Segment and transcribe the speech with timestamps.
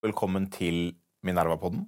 [0.00, 0.94] Velkommen til
[1.28, 1.82] Minerva-podden.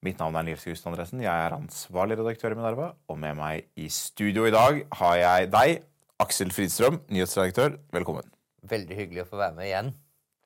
[0.00, 1.20] Mitt navn er Nils August Andresen.
[1.20, 2.86] Jeg er ansvarlig redaktør i Minerva.
[3.12, 5.82] Og med meg i studio i dag har jeg deg,
[6.24, 7.76] Aksel Fridstrøm, nyhetsredaktør.
[7.92, 8.30] Velkommen.
[8.64, 9.92] Veldig hyggelig å få være med igjen.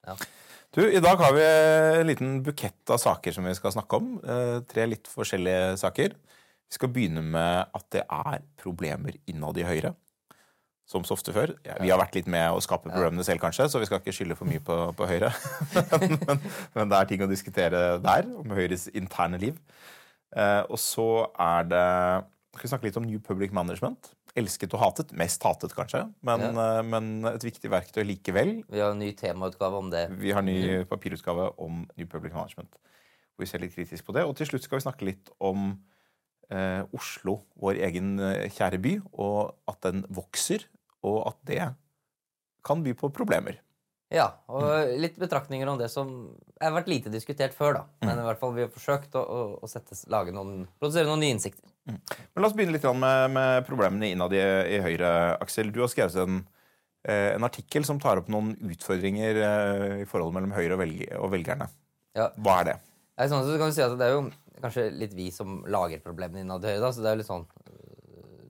[0.08, 0.16] Ja.
[0.74, 1.46] Du, I dag har vi
[2.01, 4.17] en liten bukett av saker som vi skal snakke om.
[4.26, 6.19] Eh, tre litt forskjellige saker.
[6.67, 9.94] Vi skal begynne med at det er problemer innad i Høyre.
[10.87, 11.50] Som så ofte før.
[11.66, 14.14] Ja, vi har vært litt med å skape problemene selv, kanskje, så vi skal ikke
[14.14, 15.32] skylde for mye på, på Høyre.
[16.28, 16.45] men,
[16.77, 19.58] men, det er ting å diskutere der, om Høyres interne liv.
[20.36, 21.08] Eh, og så
[21.41, 21.86] er det
[22.56, 24.12] Skal vi snakke litt om New Public Management.
[24.36, 25.10] Elsket og hatet.
[25.16, 26.78] Mest hatet, kanskje, men, Ja.
[26.78, 28.55] eh, men et viktig verktøy likevel.
[28.70, 30.06] Vi har en ny temautgave om det.
[30.20, 32.70] Vi har en ny papirutgave om New Public Management.
[33.34, 34.24] Hvor vi ser litt kritisk på det.
[34.24, 35.80] Og til slutt skal vi snakke litt om
[36.50, 40.66] eh, Oslo, vår egen eh, kjære by, og at den vokser,
[41.05, 41.62] og at det
[42.66, 43.60] kan by på problemer.
[44.14, 46.10] Ja, og litt betraktninger om det som
[46.62, 47.82] har vært lite diskutert før, da.
[48.06, 49.22] Men i hvert fall vi har forsøkt å,
[49.59, 51.67] å, sette, lage noen, produsere noen nye innsikter.
[51.86, 54.42] Men la oss begynne litt med, med problemene innad i,
[54.77, 55.11] i Høyre.
[55.42, 56.41] Aksel, du har skrevet en,
[57.06, 61.02] eh, en artikkel som tar opp noen utfordringer eh, i forholdet mellom Høyre og, velg
[61.19, 61.69] og velgerne.
[62.17, 62.30] Ja.
[62.39, 62.77] Hva er det?
[63.17, 64.27] Ja, sånn, så kan vi si at Det er jo
[64.62, 66.84] kanskje litt vi som lager problemene innad i Høyre.
[66.86, 67.48] da, så det er jo litt sånn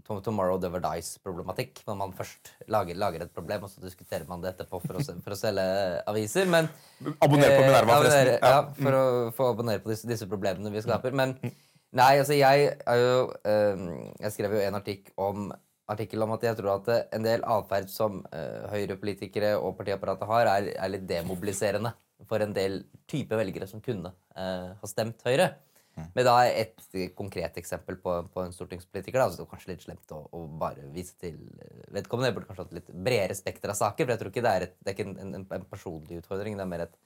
[0.07, 1.83] Tomorrow Never Dies-problematikk.
[1.89, 5.05] Når man først lager, lager et problem, og så diskuterer man det etterpå for å,
[5.25, 5.67] for å selge
[6.09, 6.49] aviser.
[6.51, 6.71] Men
[7.25, 8.33] Abonner på Eh, Minerva, forresten.
[8.37, 8.55] Ja.
[8.55, 9.05] Ja, for å
[9.37, 11.15] få abonnere på disse, disse problemene vi skaper.
[11.17, 13.87] Men nei, altså jeg er jo eh,
[14.23, 15.51] Jeg skrev jo en artikkel om,
[15.91, 20.31] artikkel om at jeg tror at eh, en del atferd som uh, Høyre-politikere og partiapparatet
[20.31, 25.21] har, er, er litt demobiliserende for en del type velgere som kunne eh, ha stemt
[25.27, 25.51] Høyre.
[25.97, 26.83] Men da et
[27.17, 29.17] konkret eksempel på, på en stortingspolitiker.
[29.21, 32.31] Da, så det er kanskje litt slemt å, å bare vise til eh, vedkommende.
[32.31, 34.05] Jeg burde kanskje hatt litt bredere spekter av saker.
[34.05, 36.59] For jeg tror ikke det er, et, det er ikke en, en, en personlig utfordring.
[36.59, 36.97] Det er mer et,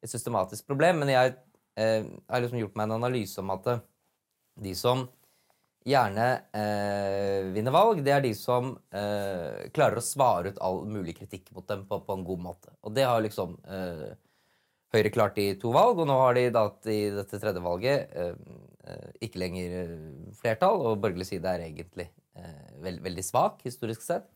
[0.00, 1.02] et systematisk problem.
[1.04, 1.34] Men jeg
[1.76, 3.82] eh, har liksom gjort meg en analyse om at eh,
[4.60, 5.04] de som
[5.88, 11.14] gjerne eh, vinner valg, det er de som eh, klarer å svare ut all mulig
[11.16, 12.74] kritikk mot dem på, på en god måte.
[12.84, 14.10] Og det har liksom eh,
[14.90, 18.32] Høyre klart i to valg, og nå har de da i dette tredje valget eh,
[18.90, 19.92] eh, ikke lenger eh,
[20.40, 22.08] flertall, og borgerlig side er egentlig
[22.80, 24.26] veld, veldig svak, historisk sett.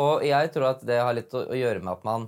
[0.00, 2.24] Og jeg tror at det har litt å, gjøre med at man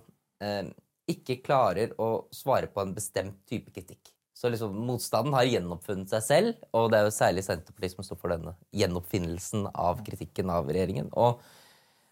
[1.11, 4.13] ikke klarer å svare på en bestemt type kritikk.
[4.37, 8.21] Så liksom motstanden har gjenoppfunnet seg selv, og det er jo særlig Senterpartiet som står
[8.21, 11.11] for denne gjenoppfinnelsen av kritikken av regjeringen.
[11.19, 11.43] Og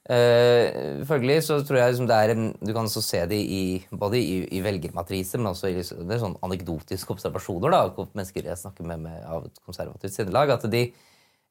[0.08, 3.84] Uh, følgelig så tror jeg liksom det er en Du kan også se det i,
[3.92, 8.48] både i, i velgermatriser, men også i liksom, det sånn anekdotiske observasjoner da, av mennesker
[8.48, 10.86] jeg snakker med, med av et konservativt sinnelag, at de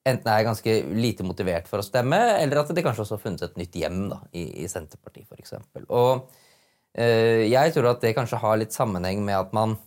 [0.08, 3.44] enten er ganske lite motivert for å stemme, eller at de kanskje også har funnet
[3.46, 5.54] et nytt hjem da, i, i Senterpartiet, f.eks.
[5.86, 9.78] Og uh, jeg tror at det kanskje har litt sammenheng med at man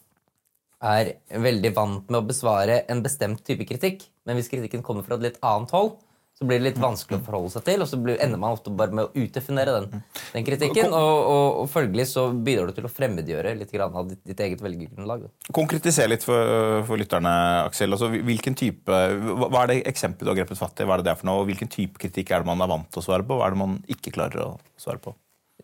[0.79, 5.19] er veldig vant med å besvare en bestemt type kritikk, men hvis kritikken kommer fra
[5.19, 5.99] et litt annet hold,
[6.41, 8.73] så blir det litt vanskelig å forholde seg til, og så blir, ender man ofte
[8.73, 10.95] bare med å utdefinere den, den kritikken.
[10.97, 14.41] Og, og, og følgelig så bidrar det til å fremmedgjøre litt grann av ditt, ditt
[14.47, 15.27] eget velgergrunnlag.
[15.53, 17.35] Konkretiser litt for, for lytterne,
[17.67, 17.93] Aksel.
[17.93, 20.89] Altså, hvilken type, hva er det eksempelet du har grepet fatt i?
[20.89, 21.43] Hva er det det er for noe?
[21.43, 23.37] Og hvilken type kritikk er det man er vant til å svare på?
[23.37, 25.13] Hva er det man ikke klarer å svare på?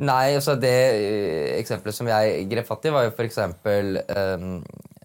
[0.05, 4.59] Nei, altså det eh, eksempelet som jeg grep fatt i, var jo for eksempel ehm,
[4.61, 4.96] eh,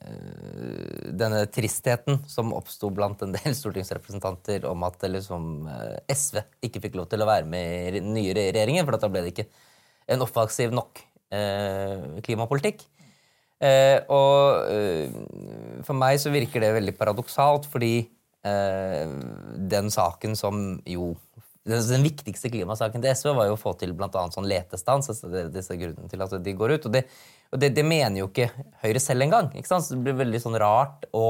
[1.22, 6.98] denne tristheten som oppsto blant en del stortingsrepresentanter om at liksom, eh, SV ikke fikk
[7.00, 9.50] lov til å være med i den nye regjeringen, for da ble det ikke
[10.12, 12.86] en offensiv nok eh, klimapolitikk.
[13.62, 17.94] Eh, og eh, for meg så virker det veldig paradoksalt, fordi
[18.48, 19.12] eh,
[19.76, 21.14] den saken som jo
[21.68, 25.12] den, viktigste klimasaken til SV var jo å få til annet sånn letestans.
[25.14, 26.88] Altså disse grunnene til at de går ut.
[26.90, 27.06] Og det,
[27.54, 28.50] og det, det mener jo ikke
[28.82, 29.52] Høyre selv engang.
[29.54, 29.86] Ikke sant?
[29.86, 31.26] Så det blir veldig sånn rart å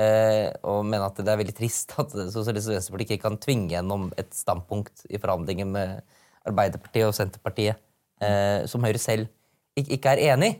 [0.00, 4.10] eh, å mene at det er veldig trist at Sosialistisk Venstreparti ikke kan tvinge gjennom
[4.20, 6.18] et standpunkt i forhandlinger med
[6.48, 7.78] Arbeiderpartiet og Senterpartiet
[8.22, 9.30] eh, som Høyre selv
[9.78, 10.58] ikke, ikke er enig i.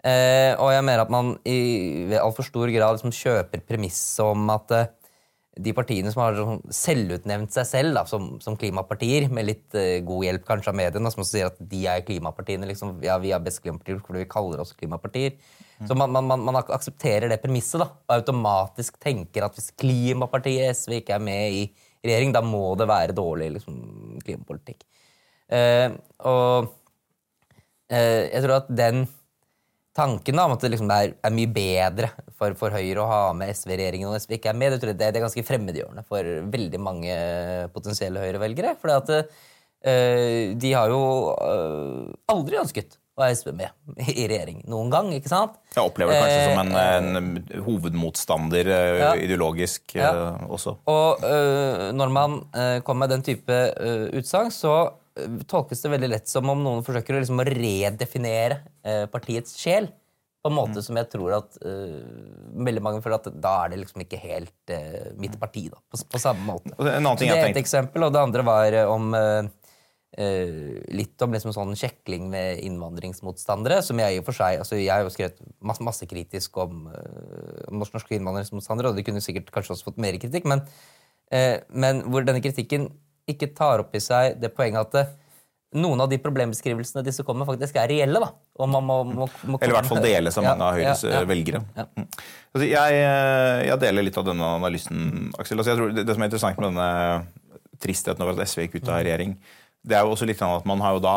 [0.00, 4.72] Eh, og jeg mener at man i altfor stor grad liksom kjøper premisset om at
[4.72, 4.88] eh,
[5.64, 9.98] de partiene som har sånn selvutnevnt seg selv da, som, som klimapartier, med litt uh,
[10.06, 12.68] god hjelp kanskje av mediene, som sier at de er klimapartiene.
[12.70, 15.36] Liksom, ja, vi er best klimapartier fordi vi kaller oss klimapartier.
[15.88, 20.76] Så man, man, man, man aksepterer det premisset da, og automatisk tenker at hvis klimapartiet
[20.76, 21.62] SV ikke er med i
[22.04, 23.78] regjering, da må det være dårlig liksom,
[24.24, 24.84] klimapolitikk.
[25.50, 25.96] Uh,
[26.28, 26.68] og
[27.90, 29.06] uh, jeg tror at den
[29.96, 33.20] tanken da, om at det liksom er, er mye bedre for, for Høyre å ha
[33.36, 35.26] med SV i regjeringen og SV ikke er med, det tror jeg det, det er
[35.26, 37.16] ganske fremmedgjørende for veldig mange
[37.74, 38.76] potensielle Høyre-velgere.
[38.80, 41.02] For uh, de har jo
[41.34, 45.10] uh, aldri ønsket å ha SV med i regjering noen gang.
[45.16, 45.58] ikke sant?
[45.74, 49.10] Jeg opplever det kanskje som en, en hovedmotstander eh, Ja.
[49.18, 50.12] ideologisk Ja.
[50.14, 50.78] eh, også.
[50.88, 52.40] Og uh, når man
[52.86, 54.94] kommer med den type uh, utsagn, så
[55.50, 59.90] tolkes det veldig lett som om noen forsøker å liksom redefinere øh, partiets sjel.
[60.40, 60.60] På en Mm.
[60.62, 62.00] måte som jeg tror at uh,
[62.64, 65.66] veldig mange føler at da er det liksom ikke helt uh, mitt parti.
[65.68, 66.72] da, På, på samme måte.
[66.80, 69.44] Det er et eksempel, og det andre var om uh,
[70.96, 73.82] litt om liksom sånn kjekling med innvandringsmotstandere.
[73.84, 76.88] som Jeg i og for seg, altså jeg har jo skrevet masse, masse kritisk om,
[77.68, 80.64] om norsk- norske innvandringsmotstandere, og de kunne sikkert kanskje også fått mer kritikk, men,
[81.68, 82.88] men hvor denne kritikken
[83.32, 85.16] ikke tar opp i seg det poenget at
[85.80, 88.20] noen av de problembeskrivelsene disse kommer faktisk er reelle.
[88.22, 88.30] da.
[88.66, 89.26] Må, må, må
[89.60, 91.20] Eller i hvert fall deles av Ja, mange av Høyres ja, ja.
[91.20, 91.62] eh, velgere.
[91.76, 91.86] Ja.
[91.94, 92.06] Mm.
[92.50, 95.04] Altså, jeg, eh, jeg deler litt av denne analysen,
[95.38, 95.62] Aksel.
[95.62, 96.88] Altså, det, det som er interessant med denne
[97.80, 99.36] tristheten over at SV gikk ut av regjering,
[99.86, 101.16] det er jo også litt at man har jo da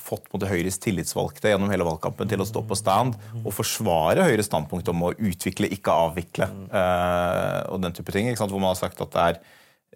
[0.00, 4.48] fått måte Høyres tillitsvalgte gjennom hele valgkampen til å stå på stand og forsvare Høyres
[4.48, 6.48] standpunkt om å utvikle, ikke avvikle.
[6.72, 8.30] eh, og den type ting?
[8.38, 9.40] Hvor man har sagt at det er,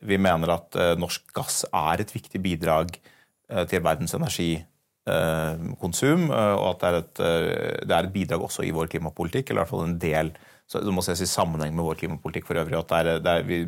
[0.02, 6.66] vi mener at eh, norsk gass er et viktig bidrag eh, til verdens energikonsum, og
[6.72, 9.64] at det er, et, eh, det er et bidrag også i vår klimapolitikk, eller i
[9.64, 12.78] hvert fall en del Det må ses i sammenheng med vår klimapolitikk for øvrig.
[12.78, 13.58] at det er, det er vi,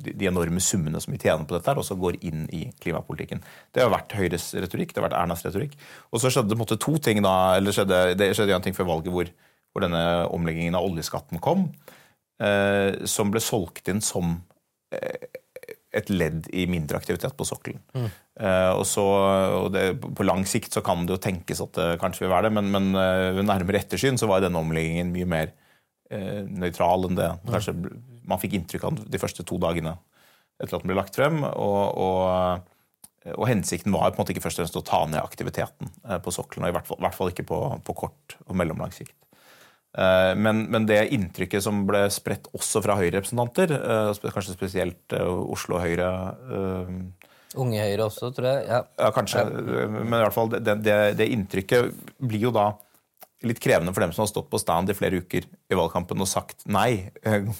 [0.00, 3.42] de enorme summene som vi tjener på dette, her, også går inn i klimapolitikken.
[3.74, 5.76] Det har vært Høyres retorikk, det har vært Ernas retorikk.
[6.10, 8.64] Og så skjedde det på en måte to ting da, eller skjedde, det skjedde en
[8.64, 9.32] ting før valget hvor,
[9.72, 11.68] hvor denne omleggingen av oljeskatten kom,
[12.42, 14.38] eh, som ble solgt inn som
[14.94, 15.28] eh,
[15.96, 17.80] et ledd i mindre aktivitet på sokkelen.
[18.40, 19.04] Eh, og så,
[19.64, 22.48] og det, På lang sikt så kan det jo tenkes at det kanskje vil være
[22.48, 25.52] det, men, men uh, ved nærmere ettersyn så var denne omleggingen mye mer
[26.14, 27.98] uh, nøytral enn det kanskje bl-
[28.30, 29.96] man fikk inntrykk av de første to dagene
[30.60, 31.40] etter at den ble lagt frem.
[31.42, 32.68] Og, og,
[33.34, 35.90] og hensikten var på en måte ikke først og fremst å ta ned aktiviteten
[36.22, 37.58] på sokkelen, og i hvert fall, i hvert fall ikke på,
[37.88, 39.16] på kort og mellomlang sikt.
[39.98, 45.26] Eh, Men, men det inntrykket som ble spredt også fra Høyre-representanter, eh, kanskje spesielt eh,
[45.26, 46.10] Oslo Høyre
[47.58, 48.68] Unge Høyre også, tror jeg.
[48.68, 48.84] Ja.
[49.00, 49.42] ja, kanskje.
[49.50, 51.90] Men i hvert fall det, det, det inntrykket
[52.22, 52.68] blir jo da
[53.42, 56.28] litt krevende for dem som har stått på stand i flere uker i valgkampen og
[56.28, 57.08] sagt nei.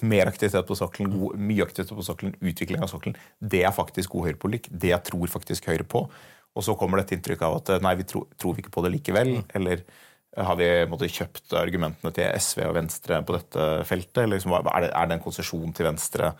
[0.05, 3.17] Mer aktivitet på sokkelen, god, mye aktivitet på sokkelen, utvikling av sokkelen.
[3.41, 4.69] Det er faktisk god høyrepolitikk.
[4.71, 6.05] Det tror faktisk Høyre på.
[6.55, 8.93] Og så kommer dette inntrykket av at nei, vi tro, tror vi ikke på det
[8.99, 9.32] likevel.
[9.56, 9.99] Eller eh,
[10.37, 14.23] har vi måtte, kjøpt argumentene til SV og Venstre på dette feltet?
[14.23, 16.32] Eller liksom, er, det, er det en konsesjon til Venstre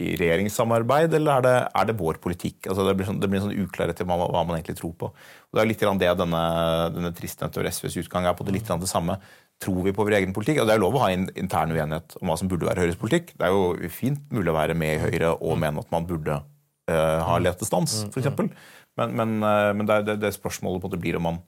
[0.00, 2.66] i regjeringssamarbeid, eller er det, er det vår politikk?
[2.66, 5.10] Altså det, blir sånn, det blir sånn uklarhet til hva, hva man egentlig tror på.
[5.12, 6.42] Og Det er litt grann det denne,
[6.96, 9.20] denne tristen over SVs utgang er på det litt grann det samme.
[9.62, 10.62] Tror vi på vår egen politikk?
[10.62, 12.86] Og Det er jo lov å ha en intern uenighet om hva som burde være
[12.86, 13.36] Høyres politikk.
[13.38, 16.40] Det er jo fint mulig å være med i Høyre og mene at man burde
[16.42, 18.32] uh, ha letestans, f.eks.
[18.98, 21.44] Men, men, uh, men det, det, det spørsmålet på en måte blir om man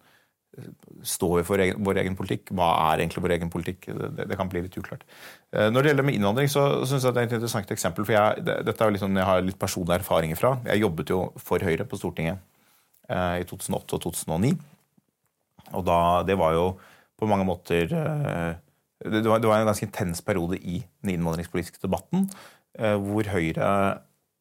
[1.07, 2.51] står vi for egen, vår egen politikk?
[2.57, 3.89] Hva er egentlig vår egen politikk?
[3.89, 5.05] Det, det, kan bli litt uklart.
[5.53, 8.09] Eh, Når det gjelder med innvandring, så synes jeg det er et interessant eksempel.
[8.09, 10.57] for jeg, det, dette er jo liksom, jeg har litt personlige erfaringer fra.
[10.71, 12.41] Jeg jobbet jo for Høyre på Stortinget
[13.09, 14.55] eh, i 2008 og 2009.
[15.75, 16.69] Og da, det var jo
[17.17, 18.53] på mange måter eh,
[19.05, 22.29] det, det, var, det var en ganske intens periode i den innvandringspolitiske debatten,
[22.79, 23.71] eh, hvor Høyre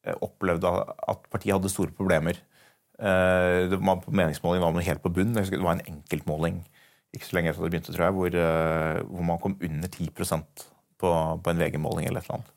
[0.06, 0.70] eh, opplevde
[1.12, 2.40] at partiet hadde store problemer.
[2.96, 5.34] Det var, på meningsmåling var man helt på bunn.
[5.36, 6.62] Det var en enkeltmåling
[7.16, 9.88] ikke så lenge etter at det begynte, tror jeg, hvor, eh, hvor man kom under
[9.88, 10.12] 10
[11.00, 11.10] på,
[11.42, 12.52] på en VG-måling eller et eller annet.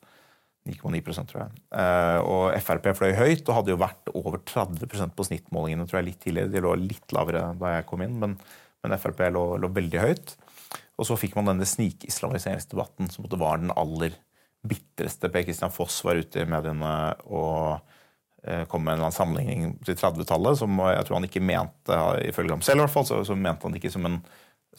[0.68, 1.60] 9,9 tror jeg.
[1.80, 6.10] Eh, og Frp fløy høyt og hadde jo vært over 30 på snittmålingene tror jeg,
[6.10, 6.52] litt tidligere.
[6.52, 8.36] De lå litt lavere da jeg kom inn, men,
[8.84, 10.34] men Frp lå, lå veldig høyt.
[11.00, 14.18] Og så fikk man denne snikislamiseringsdebatten som var den aller
[14.60, 15.30] bitreste.
[15.32, 16.92] Per Christian Foss var ute i mediene
[17.24, 17.89] og
[18.70, 22.54] kom med en eller annen sammenligning til 30-tallet som jeg tror han ikke mente, ifølge
[22.54, 24.16] ham selv i hvert fall, så, så mente han ikke som en,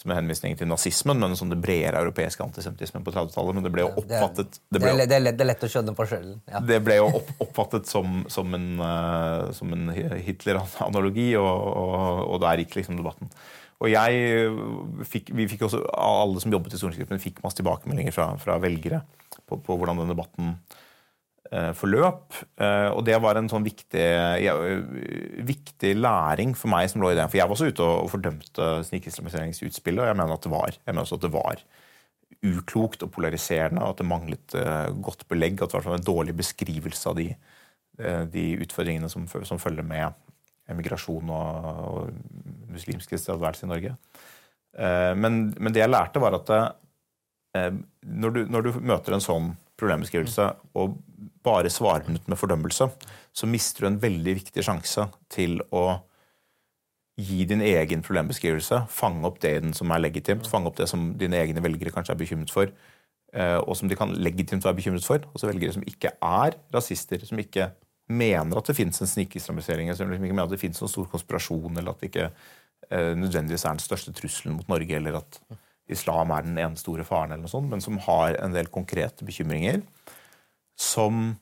[0.02, 3.58] som en henvisning til nazismen, men en sånn det bredere europeiske antisemittismen på 30-tallet.
[3.58, 5.96] Men det ble jo oppfattet Det, ble, det, er lett, det er lett å skjønne
[5.98, 6.38] forskjellen.
[6.50, 6.62] Ja.
[6.72, 11.52] det ble jo opp, oppfattet som, som en, eh, som en Hitler-analogi, og,
[11.84, 11.98] og,
[12.32, 13.30] og der gikk liksom debatten.
[13.82, 18.32] Og jeg fikk, vi fikk også, Alle som jobbet i stortingsgruppen, fikk masse tilbakemeldinger fra,
[18.42, 19.02] fra velgere
[19.50, 20.80] på, på hvordan den debatten eh,
[21.52, 22.38] forløp.
[22.64, 24.08] Eh, og det var en sånn viktig,
[25.48, 27.28] viktig læring for meg som lå i det.
[27.28, 30.76] For jeg var også ute og, og fordømte snikislamiseringsutspillet, og jeg mener at det var,
[30.78, 31.64] jeg mener også at det var
[32.42, 35.60] uklokt og polariserende, og at det manglet eh, godt belegg.
[35.60, 37.30] At det var en dårlig beskrivelse av de,
[38.00, 40.16] eh, de utfordringene som, som følger med
[40.72, 43.98] emigrasjon og, og muslimsk tilstedeværelse i Norge.
[44.78, 47.76] Eh, men, men det jeg lærte, var at eh,
[48.08, 49.52] når, du, når du møter en sånn
[49.82, 50.48] problembeskrivelse
[50.78, 50.96] og
[51.46, 52.88] bare svarer den ut med fordømmelse,
[53.34, 56.02] så mister du en veldig viktig sjanse til å
[57.22, 61.40] gi din egen problembeskrivelse, fange opp det som er legitimt, fange opp det som dine
[61.42, 62.72] egne velgere kanskje er bekymret for,
[63.34, 65.20] eh, og som de kan legitimt være bekymret for.
[65.36, 67.72] Også velgere som ikke er rasister, som ikke
[68.10, 71.78] mener at det fins en snikislamisering, som ikke mener at det fins noen stor konspirasjon,
[71.78, 72.30] eller at det ikke
[72.90, 75.42] eh, nødvendigvis er den største trusselen mot Norge, eller at
[75.94, 79.26] islam er den ene store faren, eller noe sånt, men som har en del konkrete
[79.28, 79.82] bekymringer
[80.80, 81.36] som,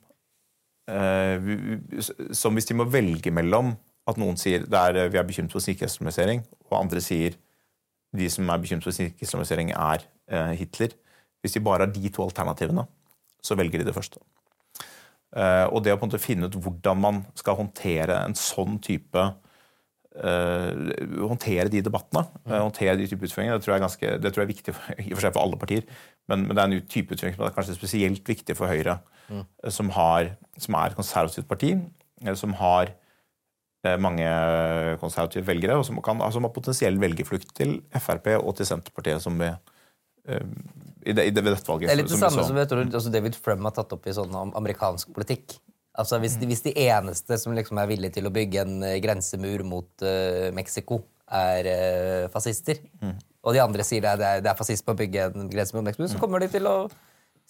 [0.90, 1.50] eh,
[2.36, 3.74] som hvis de må velge mellom
[4.10, 7.36] at noen sier er, vi er bekymret for snikislamisering, og andre sier
[8.16, 10.96] de som er bekymret for snikislamisering, er eh, Hitler.
[11.40, 12.84] Hvis de bare har de to alternativene,
[13.40, 14.20] så velger de det første.
[15.36, 18.80] Eh, og det å på en måte finne ut hvordan man skal håndtere en sånn
[18.82, 19.28] type
[20.18, 24.32] uh, Håndtere de debattene, uh, håndtere de type utfordringer, det tror jeg er, ganske, det
[24.32, 25.86] tror jeg er viktig for, i og for seg for alle partier.
[26.30, 28.98] Men, men, det er en type utfordring som er kanskje spesielt viktig for Høyre,
[29.28, 29.44] mm.
[29.72, 31.74] som, har, som, er et konservativt parti,
[32.36, 32.94] som har
[33.96, 34.26] mange
[35.00, 39.38] konservative velgere, og som, kan, som har potensiell velgerflukt til Frp og til Senterpartiet, som
[39.40, 39.48] vi
[40.28, 41.88] i det, i det, dette valget.
[41.88, 44.12] Det er litt det samme som jeg tror altså David Frum har tatt opp i
[44.14, 45.56] sånn amerikansk politikk.
[46.00, 48.96] Altså hvis, de, hvis de eneste som liksom er villige til å bygge en uh,
[49.02, 53.18] grensemur mot uh, Mexico, er uh, fascister, mm.
[53.46, 56.08] og de andre sier det er, det er fascisme å bygge en grensemur mot Mexico,
[56.08, 56.22] så mm.
[56.22, 56.76] kommer de til å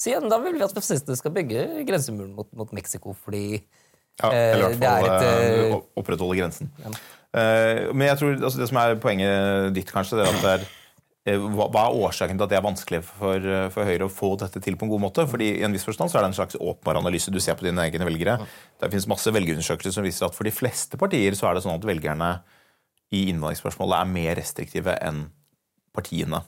[0.01, 3.63] si at da vil vi at fascistene skal bygge grensemuren mot, mot Mexico, fordi
[4.21, 6.69] ja, Eller i hvert fall opprettholde grensen.
[6.83, 6.91] Ja.
[7.97, 10.67] men jeg tror altså, det som er poenget ditt, kanskje, det er at det er
[10.67, 10.80] Eh,
[11.29, 14.61] hva er årsaken til at det er vanskelig for, eh, for, Høyre å få dette
[14.65, 15.27] til på en god måte?
[15.29, 17.31] Fordi i en viss forstand så er det en slags åpenbar analyse.
[17.31, 18.39] Du ser på dine egne velgere.
[18.81, 21.77] Det finnes masse velgerundersøkelser som viser at for de fleste partier så er det sånn
[21.77, 22.41] at velgerne
[23.13, 25.27] i innvandringsspørsmålet er mer restriktive enn
[25.93, 26.41] partiene.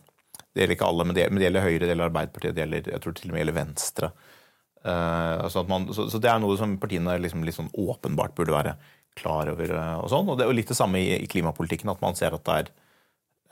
[0.52, 3.16] Det gjelder ikke alle, men det, gjelder Høyre, det gjelder Arbeiderpartiet, det gjelder, jeg tror
[3.18, 4.10] til og med gjelder Venstre.
[4.82, 8.54] Uh, så, man, så, så, det er noe som partiene liksom litt sånn åpenbart burde
[8.54, 8.76] være
[9.18, 9.74] klar over.
[9.74, 12.16] Uh, og sånn, og Det er jo litt det samme i, i klimapolitikken, at man
[12.16, 12.81] ser at det er Eh,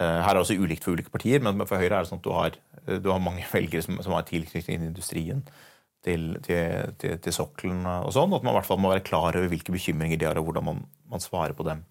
[0.00, 2.26] her er det også ulikt for ulike partier, men for Høyre er det sånn at
[2.26, 5.42] du har, eh, du har mange velgere som, som har tilknytning til industrien,
[6.00, 8.32] til, til, til, til, sokkelen og sånn.
[8.32, 10.66] At man i hvert fall må være klar over hvilke bekymringer de har, og hvordan
[10.70, 11.84] man, man, svarer på dem.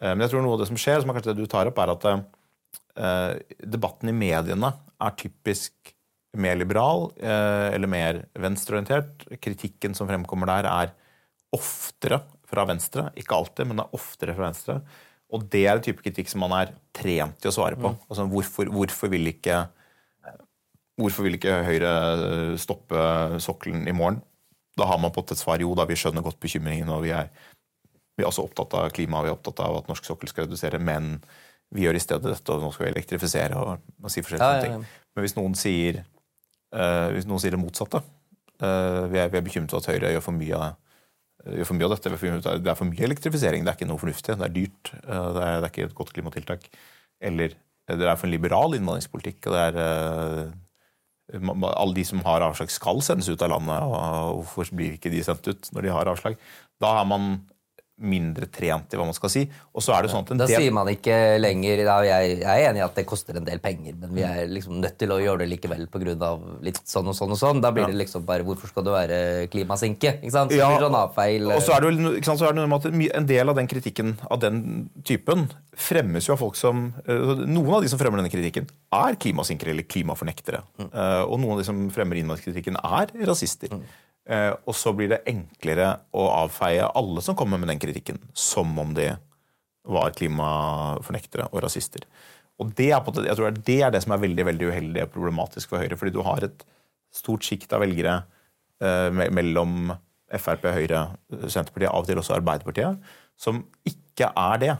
[0.00, 1.70] Eh, men jeg tror noe av det som skjer, som er kanskje det du tar
[1.70, 5.94] opp, er at eh, debatten i mediene er typisk
[6.38, 9.28] mer liberal eh, eller mer venstreorientert.
[9.42, 10.92] Kritikken som fremkommer der, er
[11.54, 13.08] oftere fra venstre.
[13.18, 14.80] Ikke alltid, men det er oftere fra venstre.
[15.30, 17.92] Og det er en type kritikk som man er trent til å svare på.
[17.92, 18.00] Mm.
[18.08, 19.60] Altså, hvorfor, hvorfor, vil ikke,
[20.98, 23.04] hvorfor, vil ikke, Høyre eh, stoppe
[23.42, 24.20] sokkelen i morgen?
[24.78, 27.30] Da har man fått et svar jo da, vi skjønner godt bekymringen, og vi er,
[28.18, 30.82] vi er også opptatt av klima, vi er opptatt av at norsk sokkel skal redusere,
[30.82, 31.18] men
[31.70, 34.56] vi gjør i stedet dette, og nå skal vi elektrifisere og, og si forskjellige ja,
[34.56, 34.78] ja, ja.
[34.80, 35.10] ting.
[35.14, 36.00] Men hvis noen sier,
[36.74, 40.10] uh, hvis noen sier det motsatte, uh, vi, er, vi er bekymret for at Høyre
[40.16, 40.72] gjør for mye av det,
[41.44, 42.12] gjør for mye av dette.
[42.60, 43.64] Det er for mye elektrifisering.
[43.64, 44.36] Det er ikke noe fornuftig.
[44.38, 44.92] Det er dyrt.
[45.00, 46.66] Eh, det er, det er ikke et godt klimatiltak.
[47.30, 49.48] Eller eh, det er for en liberal innvandringspolitikk.
[49.48, 50.58] og det er eh,
[51.70, 53.86] alle de som har avslag, skal sendes ut av landet.
[53.86, 56.38] og Hvorfor blir ikke de sendt ut når de har avslag?
[56.82, 57.32] Da er man
[58.00, 59.44] mindre trent i hva man skal si.
[59.76, 60.64] Og så er det sånn at Da del...
[60.64, 63.60] sier man ikke lenger da, jeg, jeg, er enig i at det koster en del
[63.62, 66.32] penger, men vi er liksom nødt til å gjøre det likevel pga.
[66.66, 67.62] litt sånn og sånn og sånn.
[67.64, 67.92] Da blir ja.
[67.92, 70.16] det liksom bare Hvorfor skal du være klimasinke?
[70.22, 70.54] Ikke sant?
[70.56, 72.86] Ja, sånn avfeil, og så er det jo ikke sant, så er det noe med
[72.86, 74.62] at en del av den kritikken av den
[75.06, 79.18] typen fremmes jo av folk som eh, Noen av de som fremmer denne kritikken, er
[79.20, 80.62] klimasinkere eller klimafornektere.
[80.80, 80.88] Mm.
[80.92, 83.72] Uh, og noen av de som fremmer innvandringskritikken, er rasister.
[83.74, 83.84] Mm.
[84.28, 88.72] Eh, og så blir det enklere å avfeie alle som kommer med den kritikken, som
[88.78, 89.12] om de
[89.90, 92.04] var klimafornektere og rasister.
[92.60, 95.72] Og det er, jeg tror det er det som er veldig veldig uheldig og problematisk
[95.72, 95.96] for Høyre.
[95.96, 96.64] fordi du har et
[97.14, 98.20] stort sjikt av velgere
[98.84, 99.94] eh, mellom
[100.30, 101.06] Frp, Høyre,
[101.48, 103.00] Senterpartiet, av og til også Arbeiderpartiet,
[103.40, 104.74] som ikke er det.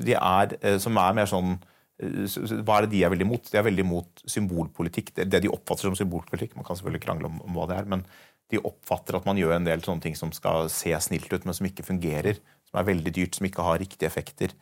[0.00, 1.52] De er, eh, som er mer sånn
[2.00, 2.24] eh,
[2.64, 3.52] hva er det de er veldig imot?
[3.52, 5.12] De er veldig imot symbolpolitikk.
[5.20, 6.56] Det de oppfatter som symbolpolitikk.
[6.56, 7.92] Man kan selvfølgelig krangle om, om hva det er.
[7.92, 8.06] men
[8.52, 11.56] de oppfatter at man gjør en del sånne ting som skal se snilt ut, men
[11.56, 12.40] som ikke fungerer.
[12.68, 14.52] Som er veldig dyrt, som ikke har riktige effekter.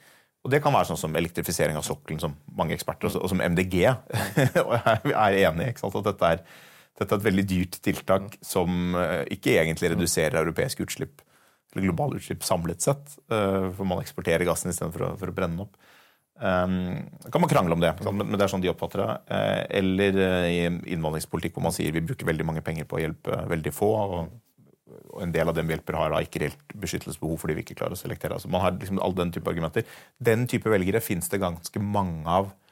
[0.46, 3.80] Og Det kan være sånn som elektrifisering av sokkelen, som mange eksperter, og som MDG
[3.90, 5.74] er enig i.
[5.74, 6.42] At dette er,
[7.00, 11.24] dette er, et veldig dyrt tiltak som eh, ikke egentlig reduserer europeiske utslipp,
[11.72, 13.18] eller globale utslipp samlet sett.
[13.26, 15.74] Eh, for man eksporterer gassen istedenfor å, for å brenne den opp.
[16.36, 19.12] Um, kan man krangle om det, men det er sånn de oppfatter det.
[19.30, 20.58] Uh, eller uh, i
[20.92, 23.88] innvandringspolitikk hvor man sier vi bruker veldig mange penger på å hjelpe veldig få.
[23.96, 24.34] Og,
[25.16, 27.78] og en del av dem vi hjelper, har da ikke reelt beskyttelsesbehov fordi vi ikke
[27.80, 28.36] klarer å selektere.
[28.36, 29.88] Altså, man har liksom all Den type argumenter.
[30.18, 32.65] Den type velgere fins det ganske mange av eh,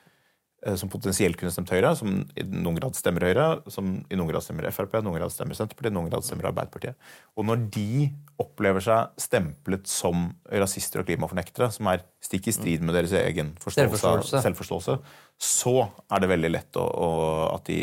[0.80, 4.44] som potensielt kunne stemt Høyre, som i noen grad stemmer Høyre, som i noen grad
[4.44, 6.96] stemmer Frp, noen grad stemmer Senterpartiet, noen grad stemmer Arbeiderpartiet.
[7.36, 8.08] Og når de
[8.40, 13.52] opplever seg stemplet som rasister og klimafornektere, som er stikk i strid med deres egen
[13.60, 14.98] forståelse, Selvforståelse.
[15.36, 17.10] så er det veldig lett å, å,
[17.52, 17.80] at de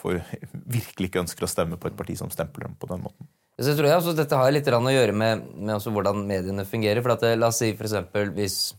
[0.00, 0.18] får,
[0.78, 3.30] virkelig ikke ønsker å stemme på et parti som stempler dem på den måten.
[3.56, 7.00] Så jeg tror jeg altså, Dette har litt å gjøre med, med hvordan mediene fungerer.
[7.00, 8.74] For at La oss si for eksempel hvis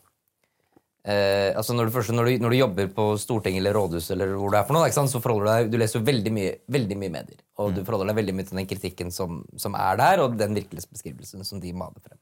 [1.07, 4.35] eh, altså når, du, først, når, du, når du jobber på Stortinget eller rådhuset, eller
[4.35, 6.51] hvor det er for noe, sant, så forholder du deg Du leser jo veldig mye,
[6.77, 7.39] veldig mye medier.
[7.63, 10.57] Og du forholder deg veldig mye til den kritikken som, som er der, og den
[10.59, 12.19] virkelighetsbeskrivelsen som de maler frem.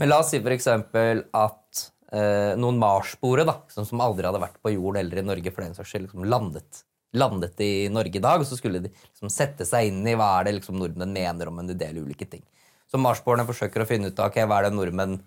[0.00, 4.72] Men la oss si eksempel at eh, noen Mars-spore, som, som aldri hadde vært på
[4.74, 6.84] jorden eller i Norge for den saks skyld, liksom landet,
[7.16, 10.32] landet i Norge i dag, og så skulle de liksom sette seg inn i hva
[10.38, 12.44] er det liksom nordmenn mener om en del ulike ting.
[12.90, 15.20] Så Mars-sporene forsøker å finne ut av okay, hva er det nordmenn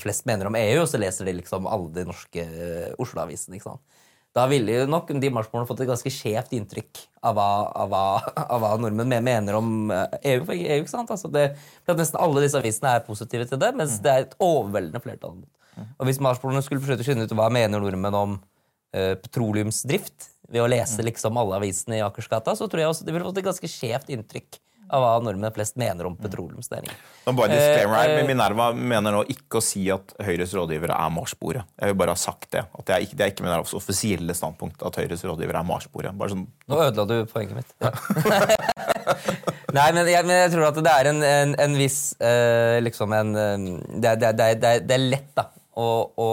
[0.00, 3.58] flest mener om EU, og så leser de liksom alle de norske eh, Oslo-avisene.
[3.58, 4.04] ikke sant?
[4.36, 7.48] Da ville jo nok de Mars-sporene fått et ganske skjevt inntrykk av hva,
[7.84, 8.02] av hva,
[8.54, 10.44] av hva nordmenn mener om eh, EU.
[10.48, 11.12] for EU ikke sant?
[11.14, 11.50] Altså det,
[11.84, 15.40] for Nesten alle disse avisene er positive til det, mens det er et overveldende flertall.
[15.78, 20.64] Og Hvis Mars-sporene skulle forsøke å finne ut hva mener nordmenn om uh, petroleumsdrift ved
[20.64, 23.46] å lese liksom alle avisene i Akersgata, så tror jeg også de ville fått et
[23.46, 24.58] ganske skjevt inntrykk
[24.90, 26.96] av hva nordmenn flest mener om petroleumsnæringen.
[27.26, 30.54] Nå bare disclaimer her, Eh, eh, men Minerva mener nå ikke å si at Høyres
[30.56, 31.64] rådgivere er Mars-sporet.
[31.78, 32.64] Jeg vil bare ha sagt det.
[32.78, 36.16] At det er ikke, det er ikke Minervas offisielle standpunkt at Høyres rådgivere er Mars-sporet.
[36.18, 37.74] Bare sånn, Nå ødela du poenget mitt.
[37.84, 37.92] Ja.
[39.76, 43.12] Nei, men jeg, men jeg tror at det er en, en, en viss uh, Liksom
[43.12, 43.66] en eh,
[44.00, 45.44] det, er- det, er- det, er- det, er- det er lett da
[45.78, 46.28] å, å,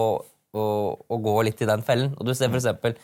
[0.56, 0.64] å,
[1.12, 2.14] å gå litt i den fellen.
[2.18, 2.96] Og du ser for eksempel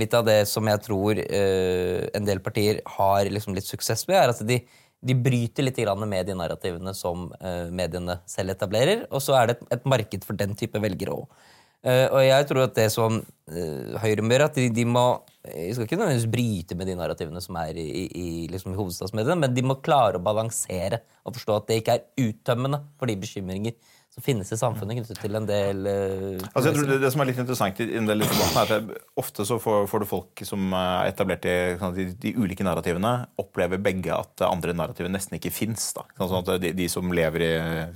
[0.00, 4.16] litt av det som jeg tror uh, en del partier har liksom litt suksess med,
[4.24, 4.56] er at de,
[5.04, 9.58] de bryter litt med de narrativene som eh, mediene selv etablerer, og så er det
[9.70, 11.42] et, marked for den type velgere òg.
[11.84, 15.02] Eh, og jeg tror at det som uh, Høyre må gjøre, at de, må
[15.44, 19.36] De skal ikke nødvendigvis bryte med de narrativene som er i, i, liksom i hovedstadsmediene,
[19.42, 23.18] men de må klare å balansere og forstå at det ikke er uttømmende for de
[23.20, 23.76] bekymringer
[24.14, 27.22] som finnes i samfunnet knyttet til en del uh, Altså jeg tror det, det som
[27.22, 30.08] er litt interessant i en del debatten, er at det, ofte så får, får du
[30.10, 34.76] folk som er etablert i sånn de, de ulike narrativene, opplever begge at det andre
[34.78, 35.90] narrativet nesten ikke fins.
[36.20, 37.52] Sånn de, de som lever i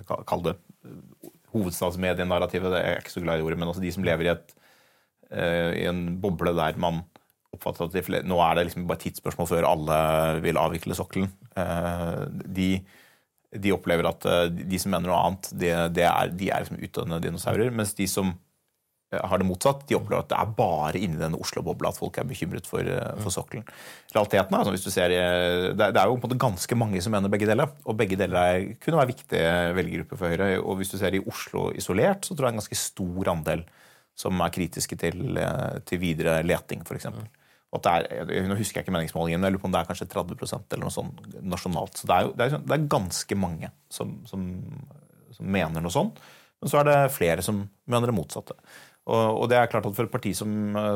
[0.09, 0.57] Kall det
[1.54, 4.35] hovedstadsmedienarrativet, det er jeg ikke så glad i ordet, men altså de som lever i,
[4.35, 4.57] et,
[5.31, 7.04] uh, i en boble der man
[7.54, 9.98] oppfatter at de nå er det liksom bare tidsspørsmål før alle
[10.44, 11.31] vil avvikle sokkelen.
[11.54, 12.72] Uh, de
[13.56, 16.82] de opplever at eh, de som mener noe annet, det, det er, de er liksom
[16.84, 17.72] utdødende dinosaurer.
[17.74, 21.40] Mens de som eh, har det motsatt, de opplever at det er bare inni denne
[21.40, 23.64] Oslo-bobla at folk er bekymret for, eh, for sokkelen.
[24.12, 25.16] Realiteten er, altså, hvis du ser,
[25.78, 27.72] det er jo på en måte ganske mange som mener begge deler.
[27.88, 30.52] Og begge deler er, kunne være viktige velgergrupper for Høyre.
[30.61, 33.64] Og hvis du ser i Oslo isolert, så tror jeg en ganske stor andel
[34.18, 35.38] som er kritiske til,
[35.87, 37.06] til videre leting, f.eks.
[37.68, 38.07] Er,
[38.48, 40.87] Nå husker jeg ikke meningsmålingen, men jeg lurer på om det er kanskje 30% eller
[40.87, 41.98] noe sånt nasjonalt.
[42.00, 44.46] Så det er, jo, det er, sånn- det er ganske mange som, som,
[45.37, 46.22] som mener noe sånt.
[46.62, 48.57] Men så er det flere som mener det motsatte.
[49.09, 50.50] Og, og det er klart at For et parti som,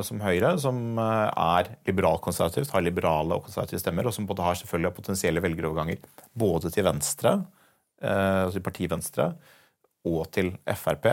[0.05, 4.59] som Høyre, som eh, er liberalkonservativt, har liberale og konservative stemmer, og som både har
[4.61, 6.03] selvfølgelig potensielle velgeroverganger
[6.37, 7.37] både til Venstre,
[8.03, 9.31] eh, altså partiet Venstre,
[10.09, 11.07] og til Frp,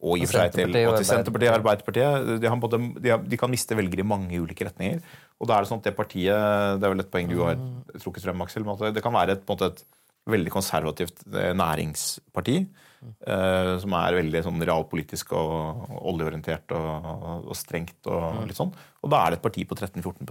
[0.00, 2.28] og i og for seg til, og til Senterpartiet og Arbeiderpartiet.
[2.40, 5.00] De, har både, de, de kan miste velgere i mange ulike retninger.
[5.40, 7.58] Og da er det sånn at det partiet Det er vel et poeng du har
[8.00, 8.64] trukket frem, Aksel.
[8.96, 9.84] Det kan være et, på en måte et
[10.30, 12.56] veldig konservativt eh, næringsparti.
[13.00, 15.54] eh, som er veldig sånn realpolitisk og
[15.90, 17.98] og oljeorientert og, og strengt.
[18.08, 18.72] Og litt sånn.
[19.04, 20.28] Og da er det et parti på 13-14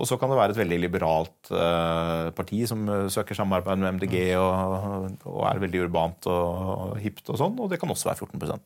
[0.00, 3.98] og så kan det være et veldig liberalt uh, parti som eh, søker samarbeid med
[3.98, 8.10] MDG og, og er veldig urbant og, og hipt og sånn, og det kan også
[8.10, 8.62] være 14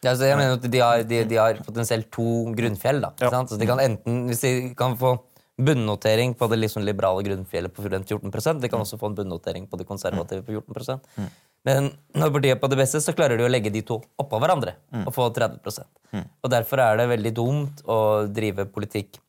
[0.00, 3.02] Ja, så jeg mener at de har, de, de har potensielt to grunnfjell.
[3.04, 3.32] da, Ja.
[3.34, 3.52] sant?
[3.52, 5.18] Så de kan enten, Hvis de kan få
[5.60, 9.76] bunnotering på det liksom liberale grunnfjellet på 14% de kan også få en bunnotering på
[9.76, 11.30] det konservative på 14 mm.
[11.68, 14.40] Men når partiet er på det beste, så klarer de å legge de to oppå
[14.40, 15.84] hverandre og få 30%
[16.16, 17.98] Og Derfor er det veldig dumt å
[18.32, 19.20] drive politikk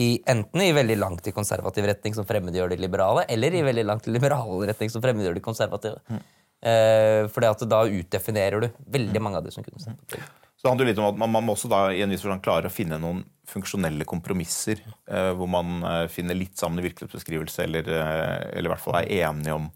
[0.00, 3.84] i, enten i veldig langt i konservativ retning, som fremmedgjør de liberale, eller i veldig
[3.86, 6.00] langt i liberal retning, som fremmedgjør de konservative.
[6.64, 10.32] Eh, fordi at da utdefinerer du veldig mange av de som kunne stemt på Trygve.
[10.54, 12.42] Så det handler litt om at man, man må også da i en viss forstand
[12.42, 14.80] klare å finne noen funksjonelle kompromisser,
[15.12, 18.98] eh, hvor man eh, finner litt sammen i virkelighetsbeskrivelse, eller, eh, eller i hvert fall
[19.02, 19.68] er enige om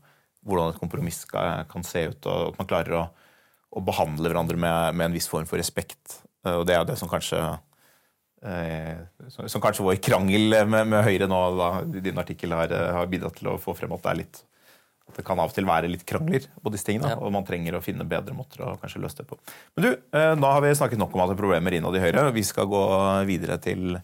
[0.48, 3.04] hvordan et kompromiss skal, kan se ut, og at man klarer å,
[3.76, 6.22] å behandle hverandre med, med en viss form for respekt.
[6.46, 7.58] Eh, og det er jo det som kanskje eh,
[8.38, 13.10] som, som kanskje vår krangel med, med Høyre nå, da din artikkel har, eh, har
[13.10, 14.44] bidratt til å få frem at det er litt
[15.08, 17.78] at det kan av og til være litt krangler på disse tingene, og man trenger
[17.78, 19.38] å finne bedre måter å kanskje løse det på.
[19.76, 22.02] Men du, eh, nå har vi snakket nok om at det er problemer innad i
[22.02, 22.26] Høyre.
[22.36, 22.82] Vi skal gå
[23.24, 23.96] videre til,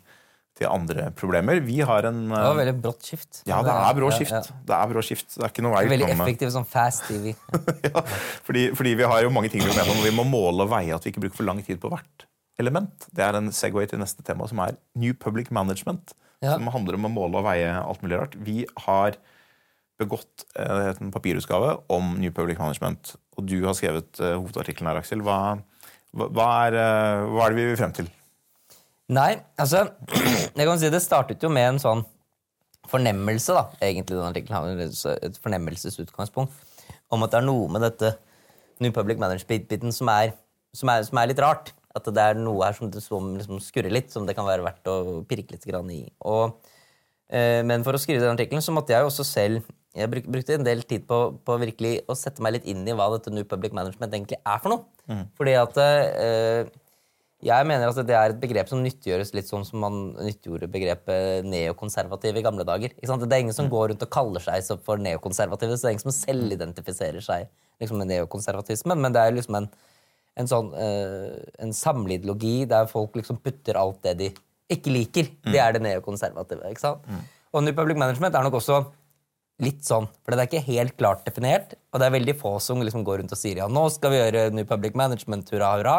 [0.57, 1.61] til andre problemer.
[1.61, 3.43] Vi har en Det var veldig brått skift.
[3.45, 4.33] Ja, det er brå skift.
[4.33, 4.61] ja.
[4.65, 5.29] Det er brå skift.
[5.37, 7.35] Det er ikke noe vei Veldig effektiv sånn fast TV.
[7.91, 8.07] ja,
[8.49, 10.97] fordi, fordi vi har jo mange ting vi mener om, vi må måle og veie
[10.97, 13.09] at vi ikke bruker for lang tid på hvert element.
[13.15, 16.15] Det er en Segway til neste tema, som er New Public Management.
[16.45, 16.57] Ja.
[16.57, 18.37] Som handler om å måle og veie alt mulig rart.
[18.47, 19.17] Vi har
[20.01, 25.01] begått eh, en papirutgave om New Public Management, og du har skrevet eh, hovedartikkelen her,
[25.01, 25.23] Aksel.
[25.25, 25.39] Hva,
[26.15, 28.11] hva, er, eh, hva er det vi vil frem til?
[29.15, 29.85] Nei, altså
[30.59, 32.05] Jeg kan si det startet jo med en sånn
[32.91, 36.53] fornemmelse, da, egentlig, den artikkelen har et fornemmelsesutgangspunkt,
[37.15, 38.13] om at det er noe med dette
[38.83, 40.11] New Public Management-biten som,
[40.75, 41.73] som, som er litt rart.
[41.95, 44.91] At det er noe her som, som liksom skurrer litt, som det kan være verdt
[44.91, 46.03] å pirke litt grann i.
[46.27, 46.59] Og,
[47.31, 50.25] eh, men for å skrive den artikkelen så måtte jeg jo også selv jeg bruk,
[50.27, 53.31] brukte en del tid på, på virkelig å sette meg litt inn i hva dette
[53.31, 54.89] New Public Management egentlig er for noe.
[55.39, 56.73] Fordi at eh,
[57.45, 61.47] jeg mener at det er et begrep som nyttiggjøres litt sånn som man nyttiggjorde begrepet
[61.47, 62.95] neokonservativ i gamle dager.
[62.97, 63.23] Ikke sant?
[63.29, 65.97] Det er ingen som går rundt og kaller seg så for neokonservative, så det er
[65.99, 67.51] ingen som selvidentifiserer seg
[67.83, 69.69] liksom med neokonservatismen, men det er liksom en,
[70.41, 74.33] en sånn eh, en samleideologi der folk liksom putter alt det de
[74.73, 75.31] ikke liker.
[75.45, 76.71] Det er det neokonservative.
[76.73, 77.07] ikke sant?
[77.55, 78.81] Og New Public Management er nok også
[79.63, 82.81] litt sånn, for det er ikke helt klart definert, og det er veldig få som
[82.83, 85.99] liksom går rundt og sier ja, nå skal vi gjøre New Public Management, hurra, hurra.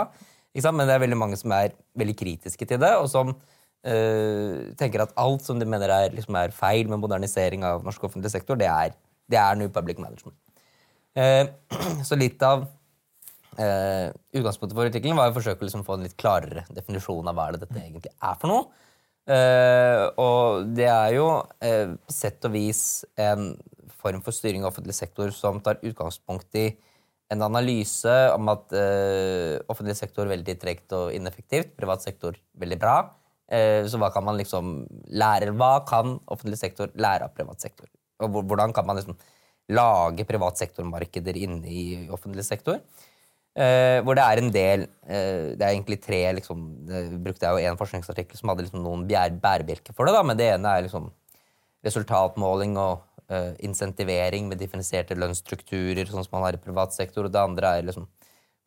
[0.52, 0.76] Ikke sant?
[0.80, 5.06] Men det er veldig mange som er veldig kritiske til det, og som øh, tenker
[5.06, 8.60] at alt som de mener er, liksom er feil med modernisering av norsk offentlig sektor,
[8.60, 8.95] det er,
[9.32, 10.36] det er New Public Management.
[11.15, 11.48] Uh,
[12.08, 12.65] så litt av
[13.61, 17.37] eh, utgangspunktet for artikkelen var å forsøke å liksom få en litt klarere definisjon av
[17.37, 18.65] hva det dette egentlig er for noe.
[19.25, 21.27] Eh, og det er jo
[21.65, 22.81] på sett og vis
[23.17, 23.53] en
[23.97, 26.67] form for styring av offentlig sektor som tar utgangspunkt i
[27.33, 28.69] en analyse om at
[29.65, 32.99] offentlig sektor er veldig tregt og ineffektivt, privat sektor veldig bra.
[33.89, 34.75] Så hva kan man liksom
[35.09, 35.55] lære?
[35.57, 37.89] Hva kan offentlig sektor lære av privat sektor?
[38.21, 39.17] Og hvordan kan man liksom
[39.73, 42.81] lage privat sektor-markeder inne i offentlig sektor?
[43.55, 46.63] Eh, hvor det er en del uh, Det er egentlig tre liksom,
[47.23, 50.15] brukte jeg jo en forskningsartikkel som hadde liksom noen bærebjelker for det.
[50.17, 51.07] da, Men det ene er liksom
[51.85, 57.29] resultatmåling og uh, insentivering med differensierte lønnsstrukturer, sånn som man har i privat sektor.
[57.29, 58.09] Og det andre er liksom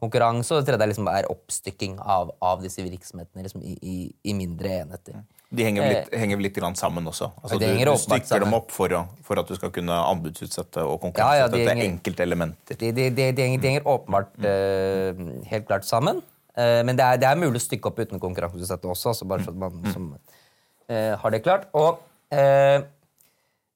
[0.01, 3.99] konkurranse, og det tredje er, liksom, er oppstykking av, av disse virksomhetene liksom, i, i,
[4.31, 5.21] i mindre enheter.
[5.49, 7.31] De henger vel litt, henger litt grann sammen også.
[7.41, 10.91] Altså, du, du stykker dem opp for, å, for at du skal kunne anbudsutsette og
[10.93, 12.77] Ja, ja, konkurranseutsette henger- enkelte elementer.
[12.83, 16.21] De, de, de, de, henger, åpenbart eh, helt klart sammen.
[16.59, 19.47] Uh, men det er, det er mulig å stykke opp uten konkurranseutsette også, altså bare
[19.47, 20.13] for at man som,
[20.91, 21.69] uh, har det klart.
[21.79, 22.03] Og
[22.35, 22.83] eh,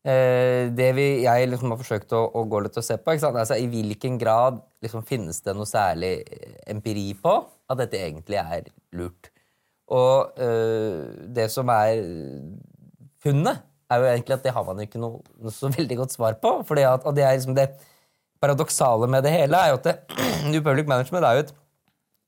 [0.05, 3.17] eh, det vi, jeg liksom har forsøkt å, å gå litt og se på?
[3.17, 7.37] Altså, i hvilken grad liksom, finnes det noe særlig eh, empiri på
[7.73, 9.32] at dette egentlig er lurt.
[9.93, 11.03] Og eh,
[11.37, 12.01] det som er
[13.23, 16.39] funnet, er jo egentlig at det har man ikke noe, noe så veldig godt svar
[16.43, 16.55] på.
[16.69, 17.69] Fordi at, og det er liksom det
[18.43, 20.17] paradoksale med det hele er jo at
[20.51, 21.55] New Public Management er jo et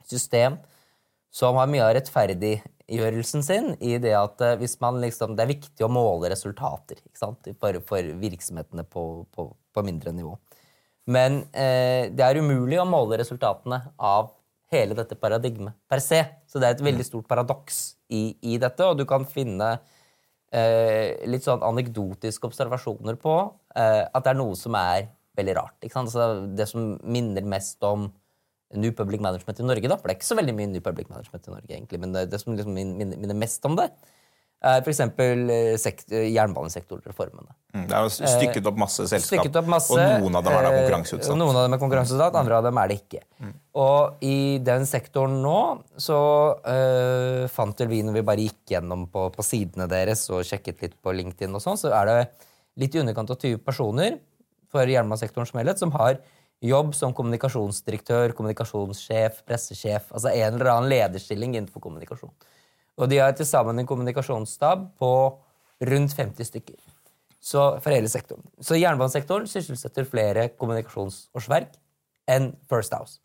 [0.06, 0.60] system
[1.34, 5.54] som har mye av rettferdiggjørelsen sin i det at eh, hvis man liksom, det er
[5.56, 7.50] viktig å måle resultater ikke sant?
[7.58, 10.36] For, for virksomhetene på, på, på mindre nivå.
[11.10, 14.30] Men eh, det er umulig å måle resultatene av
[14.74, 16.20] hele dette paradigmet per se.
[16.50, 17.82] Så det er et veldig stort paradoks
[18.12, 19.76] i, i dette, og du kan finne
[20.54, 23.36] eh, litt sånn anekdotiske observasjoner på
[23.76, 25.08] eh, at det er noe som er
[25.38, 25.78] veldig rart.
[25.82, 26.12] Ikke sant?
[26.12, 28.08] Altså, det som minner mest om
[28.74, 31.10] New Public Management i Norge, da, for det er ikke så veldig mye New Public
[31.10, 33.90] Management i Norge, egentlig, men det, det som liksom minner, minner mest om det,
[34.64, 35.00] er f.eks.
[36.10, 37.52] jernbanesektorreformene.
[37.74, 40.66] Mm, Det er jo stykket opp masse selskap, opp masse, og noen av dem er
[40.66, 41.38] da eh, konkurranseutsatt.
[41.40, 43.22] Noen av dem er konkurranseutsatt, andre av dem er det ikke.
[43.84, 45.58] Og i den sektoren nå
[46.00, 46.18] så
[46.64, 50.86] uh, fant vel vi, når vi bare gikk gjennom på, på sidene deres og sjekket
[50.86, 52.18] litt på LinkedIn, og sånn, så er det
[52.80, 54.18] litt i underkant av 20 personer
[54.72, 56.18] for jernbanesektoren som helhet som har
[56.64, 62.32] jobb som kommunikasjonsdirektør, kommunikasjonssjef, pressesjef, altså en eller annen lederstilling innenfor kommunikasjon.
[63.00, 65.12] Og de har til sammen en kommunikasjonsstab på
[65.84, 66.78] rundt 50 stykker.
[67.44, 68.44] Så for hele sektoren.
[68.62, 71.74] Så jernbanesektoren sysselsetter flere kommunikasjonsårsverk
[72.30, 73.18] enn First House.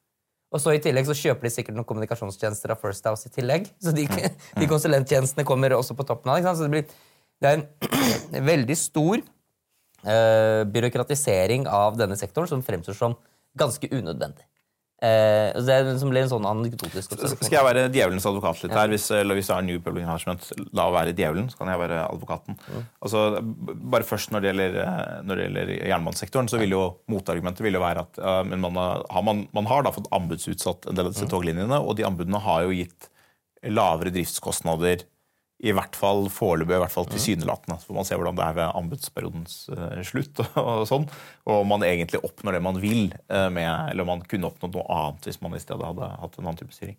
[0.49, 3.69] Og så i tillegg så kjøper de sikkert noen kommunikasjonstjenester av First House i tillegg.
[3.79, 4.07] Så de,
[4.59, 6.55] de konsulenttjenestene kommer også på toppen av det.
[6.57, 6.95] Så det, blir,
[7.39, 13.15] det er en veldig stor uh, byråkratisering av denne sektoren som fremstår som
[13.59, 14.48] ganske unødvendig.
[14.99, 17.47] Eh, det er som blir en sånn anekdotisk observasjon.
[17.47, 18.89] Skal jeg være djevelens advokat litt her?
[18.91, 22.01] Hvis, eller hvis det er New Public Management, la være djevelen, så kan jeg være
[22.03, 22.57] advokaten.
[22.99, 23.21] Altså,
[23.95, 27.79] bare først Når det gjelder, eh, når det gjelder jernbanesektoren, så vil jo motargumentet vil
[27.79, 31.07] jo være at uh, man, har, har man, man har da fått anbudsutsatt en del
[31.07, 33.07] av disse toglinjene, og de anbudene har jo gitt
[33.71, 35.07] lavere driftskostnader
[35.59, 37.75] i hvert fall foreløpig, i hvert fall tilsynelatende.
[37.81, 40.39] Så får man se hvordan det er ved anbudsperiodens eh, slutt.
[40.61, 41.07] og, sånn,
[41.43, 44.77] og om man egentlig oppnår det man vil, eh, med, eller om man kunne oppnådd
[44.77, 46.95] noe annet hvis man i stedet hadde hatt en annen type styring.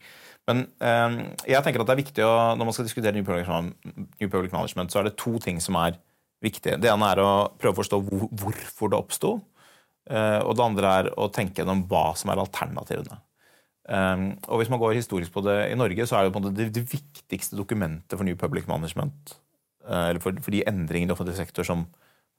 [0.51, 1.17] Men eh,
[1.55, 3.49] jeg tenker at det er viktig å, når man skal diskutere New Public,
[4.21, 5.97] New Public Management, så er det to ting som er
[6.45, 6.77] viktige.
[6.81, 9.35] Det ene er å prøve å forstå hvor, hvorfor det oppsto.
[10.11, 13.23] eh, og det andre er å tenke gjennom hva som er alternativene.
[13.91, 16.45] Um, og hvis man går historisk på det i Norge, så er det på en
[16.47, 19.35] måte det, viktigste dokumentet for New Public Management,
[19.89, 21.89] uh, eller for, for de endringene i offentlig sektor som,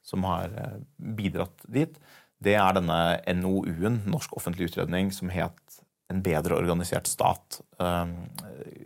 [0.00, 0.78] som har uh,
[1.18, 1.98] bidratt dit,
[2.42, 2.98] det er denne
[3.38, 5.58] NOU-en, Norsk offentlig utredning, som het
[6.12, 8.10] En bedre organisert stat, um,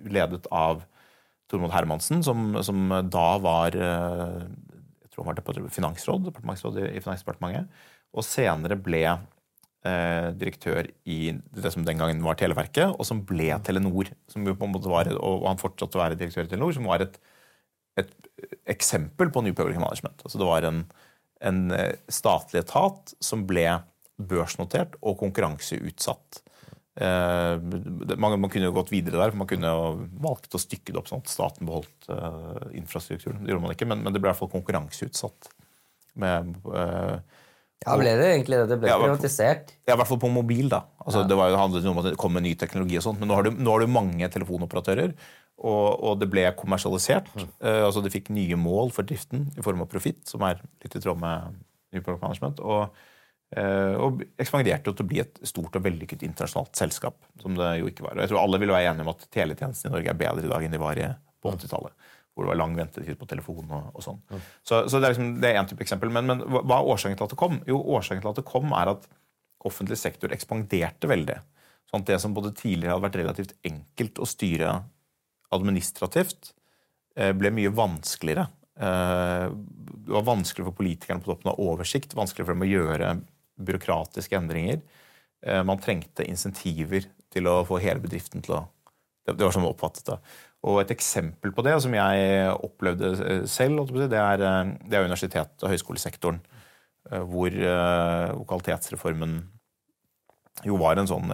[0.06, 0.84] ledet av
[1.50, 4.44] Tormod Hermansen, som, som da var uh,
[5.02, 7.66] jeg tror han var finansråd, departementsråd i, i Finansdepartementet,
[8.14, 9.02] og senere ble
[10.40, 11.18] direktør i
[11.54, 14.08] det som den gangen var Televerket, og som ble Telenor.
[14.32, 17.18] Som var, og han fortsatte å være direktør i Telenor, som var et,
[18.00, 18.10] et
[18.74, 20.24] eksempel på New Public Management.
[20.24, 20.82] Altså det var en,
[21.44, 23.68] en eh, statlig etat som ble
[24.16, 26.42] børsnotert og konkurranseutsatt.
[26.96, 27.56] Eh,
[28.16, 31.00] man, man kunne jo gått videre der, for man kunne jo valgt å stykke det
[31.00, 33.42] opp sånn at staten beholdt eh, infrastrukturen.
[33.44, 35.50] Det gjorde man ikke, men, men det ble i hvert fall konkurranseutsatt.
[36.16, 37.42] Med, eh,
[37.84, 38.68] Ja, ble det egentlig det?
[38.70, 39.74] Det ble Ja, privatisert.
[39.86, 40.68] ja, I hvert fall på mobil.
[40.68, 40.84] da.
[41.04, 43.28] Altså, Det var jo, handlet om at det kom med ny teknologi, og sånt, men
[43.28, 45.12] nå har du, nå har du mange telefonoperatører.
[45.56, 47.28] Og, og det ble kommersialisert.
[47.36, 50.96] Eh, altså Det fikk nye mål for driften i form av profitt, som er litt
[50.96, 51.54] i tråd med
[51.92, 52.60] New Product Management.
[52.60, 52.90] Og,
[53.56, 57.16] uh, og ekspanderte til å bli et stort og vellykket internasjonalt selskap.
[57.40, 58.16] som det jo ikke var.
[58.16, 60.52] Og jeg tror alle vil være enige om at teletjenestene i Norge er bedre i
[60.52, 61.08] dag enn de var i,
[61.40, 61.92] på 80-tallet.
[62.36, 64.18] Hvor det var lang ventetid på telefon og, og sånn.
[64.60, 66.10] Så, så det er liksom, det er én type eksempel.
[66.12, 67.62] Men, men hva er årsaken til at det kom?
[67.64, 69.06] Jo, årsaken til at det kom, er at
[69.64, 71.38] offentlig sektor ekspanderte veldig.
[71.88, 74.74] Sånn at det som både tidligere hadde vært relativt enkelt å styre
[75.56, 76.52] administrativt,
[77.16, 78.48] eh, ble mye vanskeligere.
[78.76, 79.48] Eh,
[80.06, 83.22] Det var vanskelig for politikerne på toppen ha oversikt, vanskelig for dem å gjøre
[83.58, 84.82] byråkratiske endringer.
[85.42, 88.66] Eh, Man trengte insentiver til å få hele bedriften til å
[89.26, 90.18] Det det var sånn vi oppfattet det.
[90.66, 95.06] Og et eksempel på det, som jeg opplevde eh, selv, det er, eh, det er
[95.06, 96.40] universitet- og høyskolesektoren.
[97.12, 97.50] eh, Hvor,
[98.46, 99.44] kvalitetsreformen
[100.64, 101.30] jo var en sånn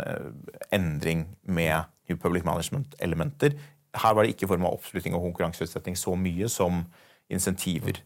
[0.73, 3.55] endring med New Public Management-elementer.
[3.95, 6.85] Her var det ikke i form av oppslutning og konkurranseutsetting så mye som
[7.31, 8.03] insentiver.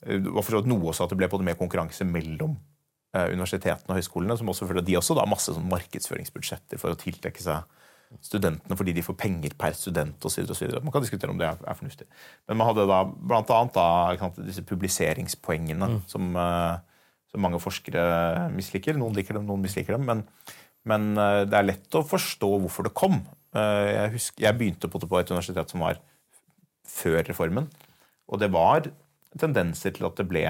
[0.00, 2.56] Det var for så vidt noe også at det ble både mer konkurranse mellom
[3.12, 7.42] universitetene og høyskolene, som også følte de også da masse sånn markedsføringsbudsjetter for å tiltrekke
[7.42, 7.62] seg
[8.24, 10.46] studentene fordi de får penger per student osv.
[10.80, 12.06] Man kan diskutere om det er, er fornuftig.
[12.48, 16.76] Men man hadde da blant annet da, disse publiseringspoengene som, eh,
[17.32, 18.04] som mange forskere
[18.54, 18.98] misliker.
[18.98, 20.06] Noen liker dem, noen misliker dem.
[20.08, 20.22] Men,
[20.86, 23.20] men eh, det er lett å forstå hvorfor det kom.
[23.56, 26.00] Eh, Jeg, husker, jeg begynte på, på et universitet som var
[26.86, 27.68] før reformen.
[28.30, 28.88] Og det var
[29.38, 30.46] tendenser til at det ble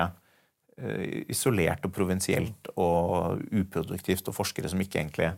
[1.32, 5.30] isolert og provinsielt og uproduktivt, og forskere som ikke egentlig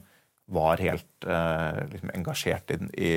[0.48, 3.12] var helt eh, liksom engasjert i, i,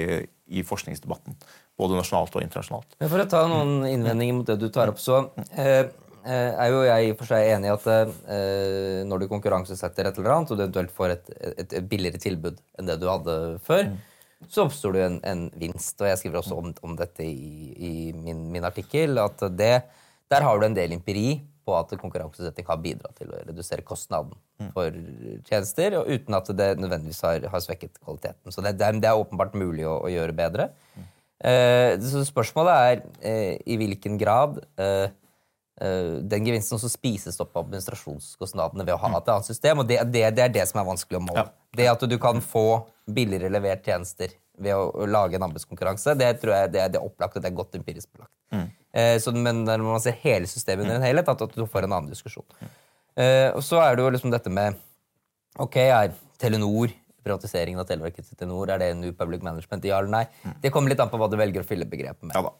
[0.59, 1.37] i forskningsdebatten.
[1.79, 2.95] Både nasjonalt og internasjonalt.
[2.99, 5.23] Men For å ta noen innvendinger mot det du tar opp, så
[5.55, 5.87] eh,
[6.25, 10.09] eh, er jo jeg i og for seg enig i at eh, når du konkurransesetter
[10.09, 13.07] et eller annet, og du eventuelt får et, et, et billigere tilbud enn det du
[13.09, 13.93] hadde før,
[14.49, 15.95] så oppstår det en, en vinst.
[16.01, 19.75] Og jeg skriver også om, om dette i, i min, min artikkel, at det,
[20.31, 21.39] der har du en del empiri
[21.71, 24.35] på at konkurranseutsetting har bidratt til å redusere kostnaden
[24.75, 24.97] for
[25.47, 28.51] tjenester, og uten at det nødvendigvis har, har svekket kvaliteten.
[28.51, 30.69] Så det, det, er, det er åpenbart mulig å, å gjøre bedre.
[31.41, 35.07] Eh, så spørsmålet er eh, i hvilken grad eh,
[35.81, 39.81] den gevinsten også spises opp av administrasjonskostnadene ved å ha et annet system.
[39.81, 41.47] Og det, det, det er det som er vanskelig å måle.
[41.73, 46.35] Det at du kan få billigere levert tjenester ved å, å lage en anbudskonkurranse, det
[46.43, 48.33] tror jeg det det er opplagt og det er godt empirisk belagt.
[48.53, 48.67] Eh,
[49.23, 51.93] så, men når man ser hele systemet under en helhet, at, at du får en
[51.97, 52.45] annen diskusjon.
[53.15, 54.79] Eh, og så er det jo liksom dette med
[55.59, 59.83] Ok, er Telenor privatiseringen av Televerket til Telenor, er det New Public Management?
[59.85, 60.23] Ja eller nei?
[60.63, 62.33] Det kommer litt an på hva du velger å fylle begrepet med.
[62.37, 62.53] Ja da.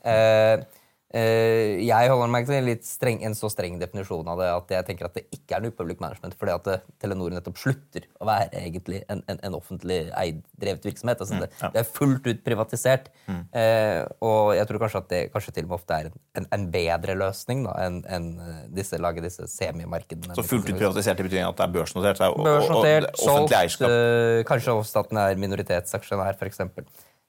[1.14, 4.88] Eh, Eh, jeg holder meg til streng, en så streng definisjon av det at jeg
[4.90, 8.28] tenker at det ikke er noe public management, fordi at det, Telenor nettopp slutter å
[8.30, 11.22] være egentlig en, en, en offentlig eid drevet virksomhet.
[11.24, 13.10] Altså det, det, er fullt ut privatisert.
[13.28, 16.68] Eh, og jeg tror kanskje at det kanskje til og med ofte er en, en
[16.74, 18.30] bedre løsning da, enn en,
[18.76, 20.38] disse, lage disse semimarkedene.
[20.38, 22.24] Så fullt ut privatisert i betydning at det er børsnotert?
[22.30, 26.64] Og, børsnotert, og, og, solgt, øh, kanskje også at den er minoritetsaksjonær, f.eks.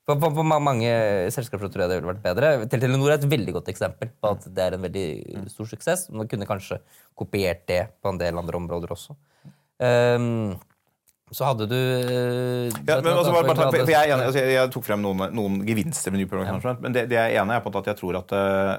[0.03, 0.91] For, for, for, mange
[1.31, 2.49] selskaper tror jeg det ville vært bedre.
[2.73, 5.07] Telenor er et veldig godt eksempel på at det er en veldig
[5.53, 6.09] stor suksess.
[6.11, 6.81] Man kunne kanskje
[7.19, 9.15] kopiert det på en del andre områder også.
[9.83, 10.59] Um,
[11.33, 14.85] så hadde du uh, ja, men altså, bare, bare, for jeg, enig, altså, jeg, tok
[14.85, 16.83] frem noen, noen gevinster med New Product Management.
[16.85, 18.75] Men det, det, jeg er enig er på at jeg tror at uh,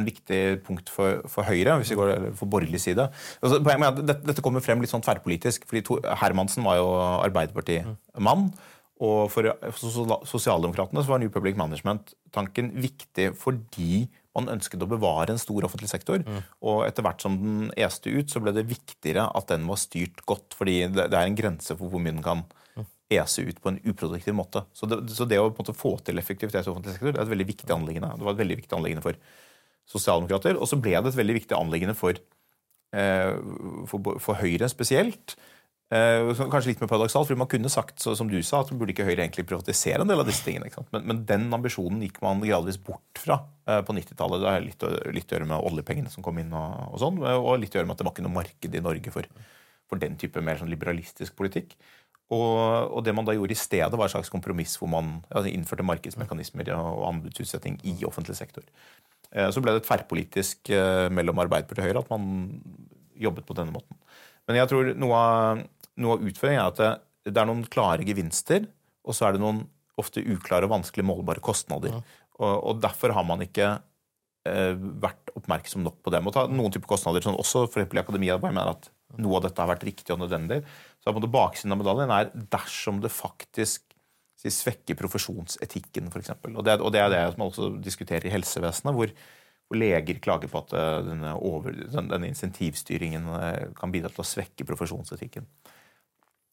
[0.00, 4.42] en viktig punkt for, for, Høyre, hvis vi går for borgerlig side altså, dette, dette,
[4.44, 5.68] kommer frem litt sånn tverrpolitisk.
[5.70, 6.90] fordi to, Hermansen var jo
[7.28, 8.48] Arbeiderparti-mann.
[8.48, 8.74] Mm.
[9.04, 9.46] Og for
[10.26, 16.22] sosialdemokratene var New Public Management-tanken viktig fordi man ønsket å bevare en stor offentlig sektor.
[16.22, 16.40] Mm.
[16.66, 20.22] Og etter hvert som den este ut, så ble det viktigere at den var styrt
[20.28, 20.56] godt.
[20.58, 22.44] Fordi det, er en grense for hvor mye den kan
[23.08, 24.62] ese ut på en uproduktiv måte.
[24.76, 27.48] Så det, så det å få til effektivitet i offentlig sektor det er et veldig
[27.48, 28.12] viktig anliggende.
[28.18, 29.20] Det var et veldig viktig anliggende for
[29.88, 30.58] sosialdemokrater.
[30.58, 32.18] Og så ble det et veldig viktig anliggende for,
[32.92, 33.32] eh,
[33.88, 35.38] for, for Høyre spesielt.
[35.88, 38.92] Eh, kanskje litt mer paradoksalt, for Man kunne sagt så, som du sa, at burde
[38.92, 40.68] ikke Høyre egentlig privatisere en del av disse tingene.
[40.92, 44.42] Men, men, den ambisjonen gikk man gradvis bort fra eh, på 90-tallet.
[44.42, 44.84] Det har litt,
[45.16, 47.88] litt, å gjøre med oljepengene som kom inn, og, og, sånn, og litt å gjøre
[47.88, 49.30] med at det var ikke noe marked i Norge for,
[49.88, 51.72] for den type mer sånn liberalistisk politikk.
[52.28, 55.48] Og, og, det man da gjorde i stedet, var et slags kompromiss hvor man altså,
[55.48, 58.66] innførte markedsmekanismer og anbudsutsetting i offentlig sektor.
[59.32, 62.28] Eh, så ble det tverrpolitisk eh, mellom Arbeiderpartiet og Høyre at man
[63.18, 63.96] jobbet på denne måten.
[64.48, 65.64] Men jeg tror noe av
[65.98, 66.92] noe av utføringen er at det,
[67.30, 68.68] det, er noen klare gevinster,
[69.04, 69.64] og så er det noen
[69.98, 71.98] ofte uklare og vanskelig målbare kostnader.
[71.98, 72.24] Ja.
[72.38, 73.72] Og, og, derfor har man ikke
[74.46, 76.28] eh, vært oppmerksom nok på dem.
[76.28, 79.38] Og ta noen typer kostnader, sånn også for eksempel i akademia, bare mener at noe
[79.38, 80.60] av dette har vært riktig og nødvendig.
[81.02, 83.88] Så på Baksiden av medaljen er dersom det faktisk
[84.38, 86.34] si, svekker profesjonsetikken, f.eks.
[86.52, 89.12] Og, det, og det er det man også diskuterer i helsevesenet, hvor,
[89.66, 94.28] hvor leger klager på at eh, denne, over, denne insentivstyringen eh, kan bidra til å
[94.28, 95.48] svekke profesjonsetikken.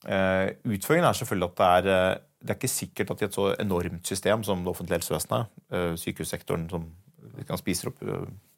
[0.05, 3.37] Uh, utfordringen er selvfølgelig at det er, eh, det er ikke sikkert at i et
[3.37, 6.85] så enormt system som det offentlige helsevesenet, uh, sykehussektoren som
[7.47, 8.03] kan spiser opp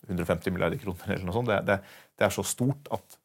[0.08, 1.78] 150 milliarder kroner, eller noe sånt, det, det,
[2.20, 3.16] det, er så stort at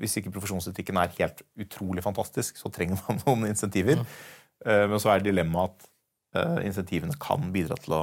[0.00, 4.00] hvis ikke profesjonsetikken er helt utrolig fantastisk, så trenger man noen insentiver.
[4.00, 4.06] Ja.
[4.64, 5.92] Uh, men så er dilemmaet at
[6.66, 8.00] insentivene kan bidra til å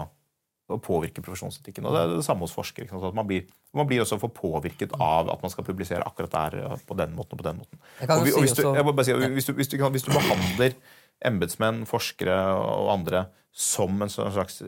[0.71, 1.85] å påvirke profesjonsetikken.
[1.87, 2.87] Og det er det samme hos forskere.
[2.87, 3.45] at man blir,
[3.75, 7.35] man blir, også for påvirket av at man skal publisere akkurat der på den måten
[7.35, 7.79] og på den måten.
[8.07, 10.75] Og, hvis, du, si, hvis, du, hvis, du, hvis, du, behandler
[11.23, 14.61] embetsmenn, forskere og andre som en slags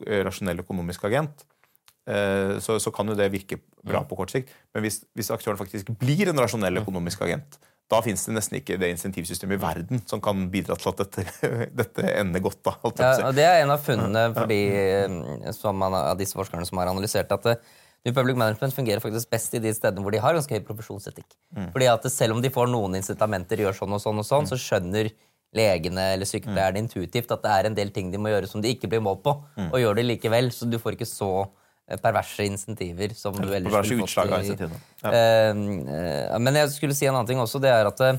[0.00, 1.44] rasjonell økonomisk agent,
[2.08, 4.50] eh, så, så, kan jo det virke bra på kort sikt.
[4.74, 7.60] Men hvis aktøren faktisk blir en rasjonell økonomisk agent,
[7.92, 11.24] da finnes det nesten ikke det insentivsystemet i verden som kan bidra til at dette,
[11.82, 12.62] dette ender godt.
[12.64, 14.60] Da, ja, og Det er en av funnene fordi,
[15.76, 17.72] man, av disse forskerne som har analysert at eh,
[18.06, 21.28] New Public Management fungerer faktisk best i de stedene hvor de har ganske høy profesjonsetikk.
[21.54, 21.68] Mm.
[21.74, 24.50] Fordi at Selv om de får noen incitamenter, gjør sånn og sånn, og sånn, mm.
[24.50, 25.12] så skjønner
[25.54, 26.86] legene eller sykepleierne mm.
[26.86, 29.20] intuitivt at det er en del ting de må gjøre som de ikke blir målt
[29.22, 29.68] på, mm.
[29.68, 30.50] og gjør det likevel.
[30.54, 31.30] Så du får ikke så
[32.00, 33.14] perverse insentiver.
[33.18, 34.80] som du ellers perverse utslag av insentivene.
[35.02, 35.10] Ja.
[35.52, 37.60] Uh, men jeg skulle si en annen ting også.
[37.62, 38.16] det er at uh,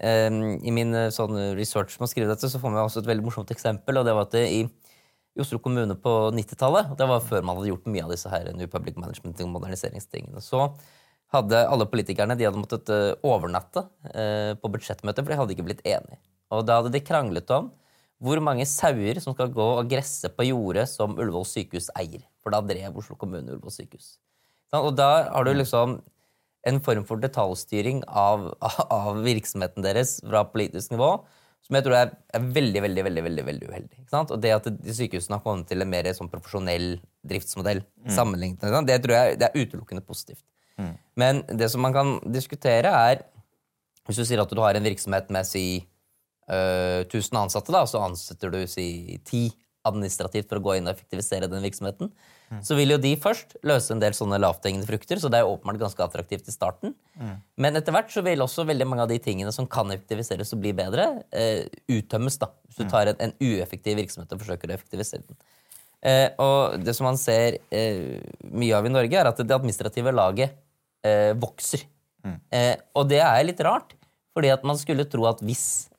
[0.00, 3.54] I min sånn research med å skrive dette, så får vi også et veldig morsomt
[3.54, 4.00] eksempel.
[4.00, 7.60] og det var at det i, i Oslo kommune på 90-tallet, det var før man
[7.60, 10.70] hadde gjort mye av disse her New Public Management og moderniseringstingene, så
[11.34, 12.90] hadde alle politikerne de hadde måttet
[13.26, 13.82] overnatte
[14.62, 16.20] på budsjettmøter, for de hadde ikke blitt enige.
[16.54, 17.72] Og da hadde de kranglet om
[18.22, 22.22] hvor mange sauer som skal gå og gresse på jordet som Ullevål sykehus eier.
[22.40, 24.16] For da drev Oslo kommune Ullevål sykehus.
[24.76, 25.98] Og da har du liksom
[26.66, 28.48] en form for detaljstyring av,
[29.00, 31.16] av virksomheten deres fra politisk nivå
[31.66, 34.04] som jeg tror er, er veldig veldig, veldig, veldig, veldig uheldig.
[34.20, 38.12] Og det at de sykehusene har kommet til en mer sånn profesjonell driftsmodell, mm.
[38.14, 40.44] sammenlignet, det tror jeg det er utelukkende positivt.
[40.78, 40.92] Mm.
[41.18, 43.24] Men det som man kan diskutere, er
[44.06, 45.82] Hvis du sier at du har en virksomhet med si
[46.46, 49.48] 1000 eh, ansatte, da, så ansetter du si ti
[49.86, 52.10] administrativt for å gå inn og effektivisere den virksomheten,
[52.50, 52.62] mm.
[52.66, 55.80] så vil jo de først løse en del sånne lavthengende frukter, så det er åpenbart
[55.84, 56.94] ganske attraktivt i starten.
[57.14, 57.34] Mm.
[57.62, 60.62] Men etter hvert så vil også veldig mange av de tingene som kan effektiviseres og
[60.64, 62.92] bli bedre, uh, uttømmes, da, hvis du mm.
[62.94, 65.40] tar en, en, ueffektiv virksomhet og forsøker å effektivisere den.
[66.06, 68.16] Uh, og det som man ser uh,
[68.50, 70.62] mye av i Norge, er at det administrative laget
[71.38, 71.84] vokser.
[72.26, 72.40] Mm.
[72.98, 73.92] og det er litt rart,
[74.34, 75.95] fordi at man skulle tro at hvis Eh, eh,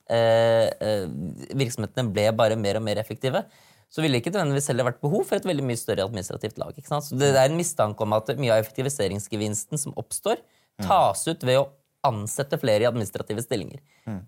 [1.57, 3.43] virksomhetene ble bare mer og mer effektive,
[3.87, 6.73] så ville det ikke nødvendigvis heller vært behov for et veldig mye større administrativt lag.
[6.75, 7.05] ikke sant?
[7.07, 10.41] Så Det er en mistanke om at mye av effektiviseringsgevinsten som oppstår,
[10.83, 11.69] tas ut ved å
[12.07, 13.79] ansette flere i administrative stillinger.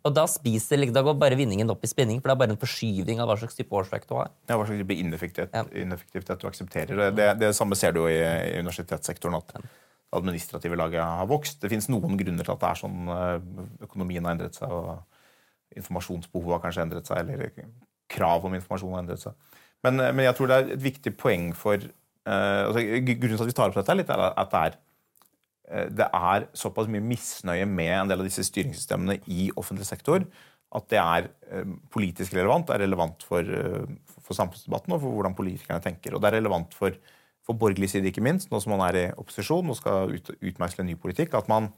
[0.03, 2.59] Og da spiser, da går bare vinningen opp i spinning, for det er bare en
[2.59, 4.31] forskyving av hva slags type årsverk du har.
[4.49, 6.95] Ja, Hva slags type ineffektivitet, ineffektivitet du aksepterer.
[6.97, 9.37] Det, det, det samme ser du jo i, i universitetssektoren.
[9.39, 9.53] at
[10.11, 11.59] administrative laget har vokst.
[11.61, 12.99] Det finnes noen grunner til at det er sånn.
[13.13, 15.03] eh, Økonomien har endret seg, og
[15.77, 17.21] informasjonsbehovet har kanskje endret seg.
[17.23, 17.69] Eller
[18.09, 19.57] krav om informasjon har endret seg.
[19.85, 23.43] Men, eh, men jeg tror det er et viktig poeng for uh, altså, Grunnen til
[23.45, 24.77] at vi tar opp dette, litt er at det er
[25.69, 30.25] eh, det er såpass mye misnøye med en del av disse styringssystemene i offentlig sektor
[30.75, 35.15] at det er uh, politisk relevant, det er relevant for, uh, for samfunnsdebatten og for
[35.15, 36.13] hvordan politikerne tenker.
[36.13, 36.93] Og det er relevant for,
[37.45, 40.85] for borgerlig side, ikke minst, nå som man er i opposisjon og skal ut, utmeisle
[40.85, 41.71] ny politikk, at man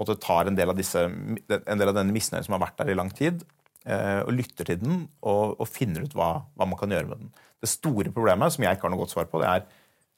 [0.00, 2.98] måte, tar en del disse, en del av denne misnøyen som har vært der i
[2.98, 3.42] lang tid,
[3.84, 7.24] eh, og lytter til den og, og finner ut hva, hva man kan gjøre med
[7.24, 7.34] den.
[7.58, 9.68] Det store problemet, som jeg ikke har noe godt svar på, det er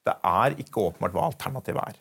[0.09, 1.99] det er ikke åpenbart hva alternativet er.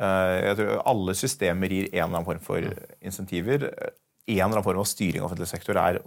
[0.00, 2.70] Eh, jeg tror Alle systemer gir en eller annen form for
[3.00, 3.66] insentiver.
[3.68, 6.00] En eller annen form av styring av offentlig sektor er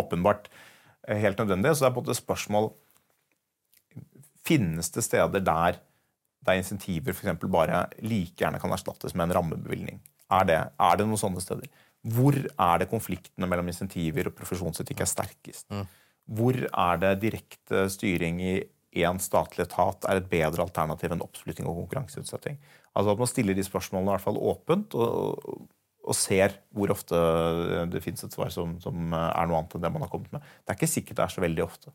[0.00, 0.50] åpenbart
[1.06, 1.74] eh, helt nødvendig.
[1.74, 2.72] Så det er på en måte spørsmål
[4.46, 5.80] Finnes det steder der,
[6.46, 10.00] der insentiver for bare like gjerne kan erstattes med en rammebevilgning?
[10.32, 11.68] Er det, er det noen sånne steder?
[12.06, 15.66] Hvor er det konfliktene mellom insentiver og profesjonsetikk er sterkest?
[16.26, 18.56] Hvor er det direkte styring i
[18.96, 22.58] én statlig etat er et bedre alternativ enn oppsplitting og konkurranseutsetting?
[22.96, 25.66] Altså At man stiller de spørsmålene i hvert fall åpent, og,
[26.06, 27.20] og ser hvor ofte
[27.92, 30.46] det finnes et svar som, som er noe annet enn det man har kommet med.
[30.62, 31.94] Det er ikke sikkert det er så veldig ofte.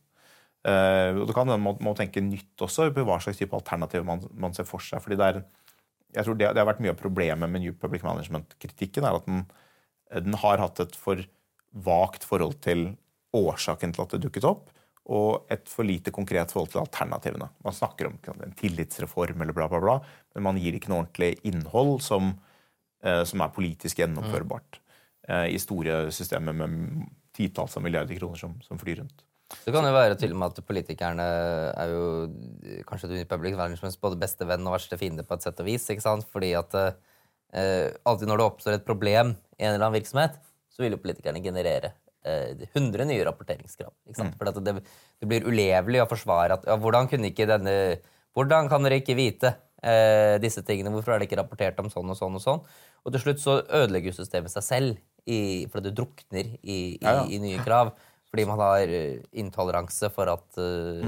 [0.68, 4.24] Eh, og Du kan må, må tenke nytt også på hva slags type alternativ man,
[4.34, 5.02] man ser for seg.
[5.02, 5.42] fordi det er,
[6.18, 9.30] jeg tror det, det har vært Mye av problemet med New Public Management-kritikken er at
[9.30, 9.46] den,
[10.28, 11.24] den har hatt et for
[11.72, 12.92] vagt forhold til
[13.34, 14.70] årsaken til at det dukket opp,
[15.12, 17.48] og et for lite konkret forhold til alternativene.
[17.64, 19.98] Man snakker om en tillitsreform eller bla, bla, bla,
[20.36, 22.36] men man gir ikke noe ordentlig innhold som,
[23.04, 24.80] eh, som er politisk gjennomførbart
[25.28, 29.26] eh, i store systemer med titalls av milliarder kroner som, som flyr rundt.
[29.66, 31.26] Det kan jo være til og med at politikerne
[31.72, 32.04] er jo
[32.90, 35.88] kanskje du Public Managements både beste venn og verste fiende på et sett og vis.
[35.92, 36.28] ikke sant?
[36.32, 40.40] Fordi at eh, alltid når det oppstår et problem i en eller annen virksomhet,
[40.72, 41.94] så vil jo politikerne generere
[42.26, 43.94] eh, 100 nye rapporteringskrav.
[44.08, 44.38] ikke sant?
[44.40, 44.78] For at det,
[45.22, 47.76] det blir ulevelig å forsvare at ja, hvordan kunne ikke denne
[48.32, 49.50] Hvordan kan dere ikke vite
[49.84, 50.94] eh, disse tingene?
[50.94, 52.62] Hvorfor er det ikke rapportert om sånn og sånn og sånn?
[53.04, 56.78] Og til slutt så ødelegger jo systemet seg selv i, fordi det drukner i, i,
[57.02, 57.26] Ja, ja.
[57.28, 57.92] i nye krav.
[58.32, 61.02] Fordi man har eh, intoleranse for at eh,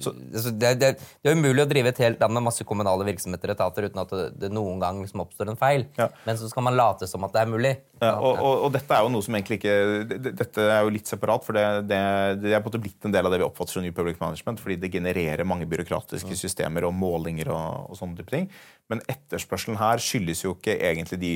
[0.00, 0.88] Så- altså, det, det,
[1.20, 4.00] det er umulig å drive et helt land med masse kommunale virksomheter og etater uten
[4.00, 5.84] at det, det noen gang liksom oppstår en feil.
[6.00, 6.08] Ja.
[6.24, 7.74] Men så skal man late som at det er mulig.
[8.00, 9.76] Ja, og, og, og dette er jo noe som egentlig ikke
[10.08, 12.00] det- det- Dette er jo litt separat, for det, det,
[12.42, 14.16] det er på en måte blitt en del av det vi oppfatter som New Public
[14.24, 18.48] Management, fordi det genererer mange byråkratiske systemer og målinger og, og sånne type ting.
[18.88, 21.34] Men etterspørselen her skyldes jo ikke egentlig de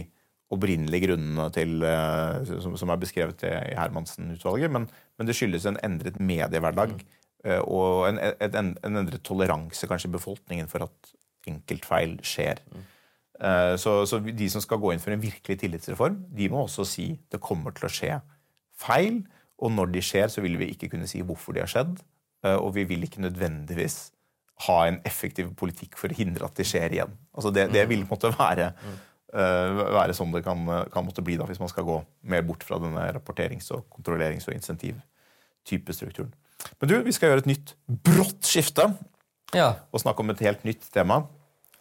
[0.52, 4.88] opprinnelige grunnene til, eh, som, som er beskrevet i Hermansen-utvalget, men,
[5.18, 7.62] men det skyldes en endret mediehverdag mm.
[7.66, 11.16] og en, en, en endret toleranse kanskje i befolkningen for at
[11.46, 12.62] enkeltfeil skjer.
[12.72, 12.84] Mm.
[13.76, 17.10] Så, så de som skal gå inn for en virkelig tillitsreform, de må også si
[17.30, 18.14] det kommer til å skje
[18.80, 19.18] feil.
[19.60, 21.98] Og når de skjer, så vil vi ikke kunne si hvorfor de har skjedd.
[22.44, 24.12] eh, Og vi vil ikke nødvendigvis
[24.66, 27.12] ha en effektiv politikk for å hindre at de skjer igjen.
[27.36, 28.98] Altså det, det vil på en måte være, eh,
[29.36, 30.62] være sånn det kan,
[30.92, 31.98] kan måtte bli da, hvis man skal gå
[32.32, 36.32] mer bort fra denne rapporterings- og kontrollerings- og insentivtypestrukturen.
[36.80, 37.74] Men du, vi skal gjøre et nytt
[38.06, 38.88] brått skifte
[39.54, 39.74] Ja.
[39.92, 41.20] og snakke om et helt nytt tema.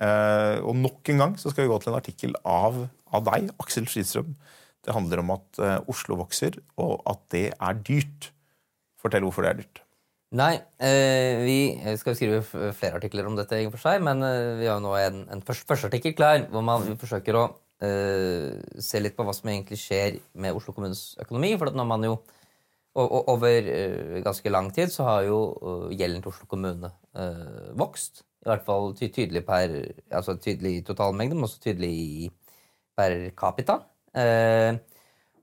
[0.03, 2.81] Eh, og nok en gang så skal vi gå til en artikkel av,
[3.15, 4.35] av deg, Aksel Skidstrøm.
[4.85, 8.31] Det handler om at eh, Oslo vokser, og at det er dyrt.
[9.01, 9.81] Fortell hvorfor det er dyrt.
[10.33, 11.57] Nei, eh, vi
[11.99, 12.41] skal skrive
[12.73, 16.15] flere artikler om dette, seg, men eh, vi har jo nå en, en første, artikkel
[16.17, 17.43] klar, hvor man vi forsøker å
[17.85, 21.53] eh, se litt på hva som egentlig skjer med Oslo kommunes økonomi.
[21.61, 22.17] For når man jo
[22.95, 23.65] over
[24.23, 25.39] ganske lang tid så har jo
[25.91, 28.23] gjelden til Oslo kommune eh, vokst.
[28.45, 29.73] I hvert fall ty tydelig per
[30.13, 32.29] altså tydelig i totalmengde, men også tydelig i,
[32.95, 33.79] per capita.
[34.15, 34.77] Eh,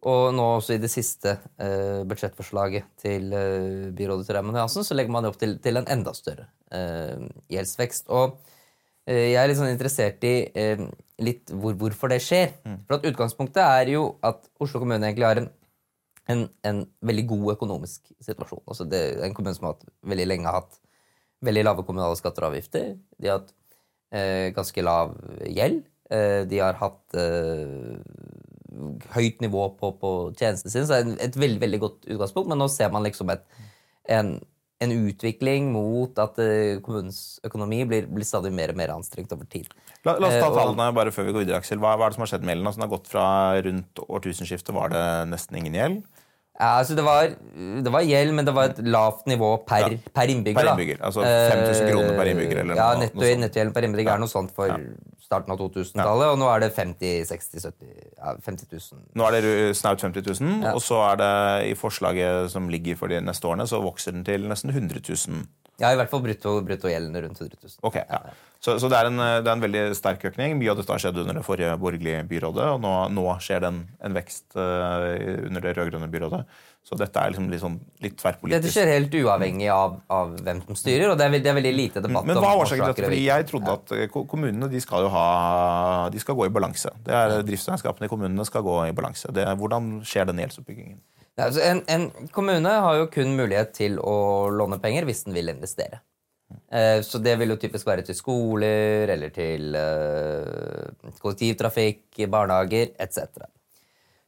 [0.09, 4.97] og nå også i det siste eh, budsjettforslaget til eh, byrådet til Raymond Johansen, så
[4.97, 7.23] legger man det opp til, til en enda større eh,
[7.55, 8.11] gjeldsvekst.
[8.11, 8.37] Og
[9.07, 10.83] eh, jeg er litt sånn interessert i eh,
[11.23, 12.51] litt hvor, hvorfor det skjer.
[12.89, 15.51] For at utgangspunktet er jo at Oslo kommune egentlig har en,
[16.35, 18.65] en, en veldig god økonomisk situasjon.
[18.67, 20.81] Altså det er en kommune som har hatt, veldig lenge har hatt
[21.47, 22.97] veldig lave kommunale skatter og avgifter.
[23.19, 23.55] De har hatt
[24.15, 25.15] eh, ganske lav
[25.47, 25.85] gjeld.
[26.13, 27.19] Eh, de har hatt
[29.15, 32.49] høyt nivå på, på tjenestene sine, så er et veldig veldig godt utgangspunkt.
[32.53, 33.43] Men nå ser man liksom et,
[34.17, 34.33] en,
[34.83, 39.47] en utvikling mot at eh, kommunens økonomi blir, blir stadig mer og mer anstrengt over
[39.53, 39.69] tid.
[40.05, 41.79] La, la oss ta Eh, og- tallene bare før vi går videre, Aksel.
[41.83, 42.67] Hva, hva er det som har skjedd med gjelden?
[42.73, 43.27] Altså, den har gått fra
[43.69, 46.03] rundt årtusenskiftet var det nesten ingen gjeld.
[46.61, 47.31] Ja, altså det, var,
[47.83, 50.11] det var gjeld, men det var et lavt nivå per, Ja.
[50.15, 50.59] per innbygger.
[50.61, 50.75] Per da.
[50.77, 53.39] innbygger, altså 5000 kroner per innbygger, eller ja, noe- netto, noe.
[53.41, 54.69] Nettogjeld per innbygger er noe sånt for
[55.33, 59.03] starten av 2000-tallet, og nå er det 50 60 70 ja, 50 000.
[59.19, 61.33] Nå er det snaut 50 000, og så er det
[61.73, 65.43] i forslaget som ligger for de neste årene, så vokser den til nesten 100 000.
[65.81, 67.79] Ja, i hvert fall brutto, bruttogjelden rundt 100 000.
[67.89, 68.21] Ok, ja.
[68.63, 70.55] Så, så det, er en, det er en veldig sterk økning.
[70.61, 73.73] Mye av dette har skjedd under det forrige borgerlige byrådet, og nå, nå skjer det
[73.73, 75.07] en, en vekst uh,
[75.49, 76.45] under det rød-grønne byrådet.
[76.87, 80.79] Så dette er liksom litt, sånn, litt Dette skjer helt uavhengig av, av hvem som
[80.79, 82.91] styrer, og det er, det er veldig lite debatt Men om hva er årsaken til
[82.91, 83.05] dette?
[83.07, 83.21] Fordi.
[83.27, 85.27] Jeg trodde at eh, kommunene de skal ha,
[86.15, 86.91] de skal gå i balanse.
[87.07, 89.31] Det er Driftsregnskapene i kommunene skal gå i balanse.
[89.35, 90.99] Det, hvordan skjer den gjeldsoppbyggingen?
[91.43, 94.17] Altså en, en kommune har jo kun mulighet til å
[94.55, 96.03] låne penger hvis den vil investere.
[96.73, 103.45] Eh, så det vil jo typisk være til skoler eller til eh, kollektivtrafikk, barnehager etc.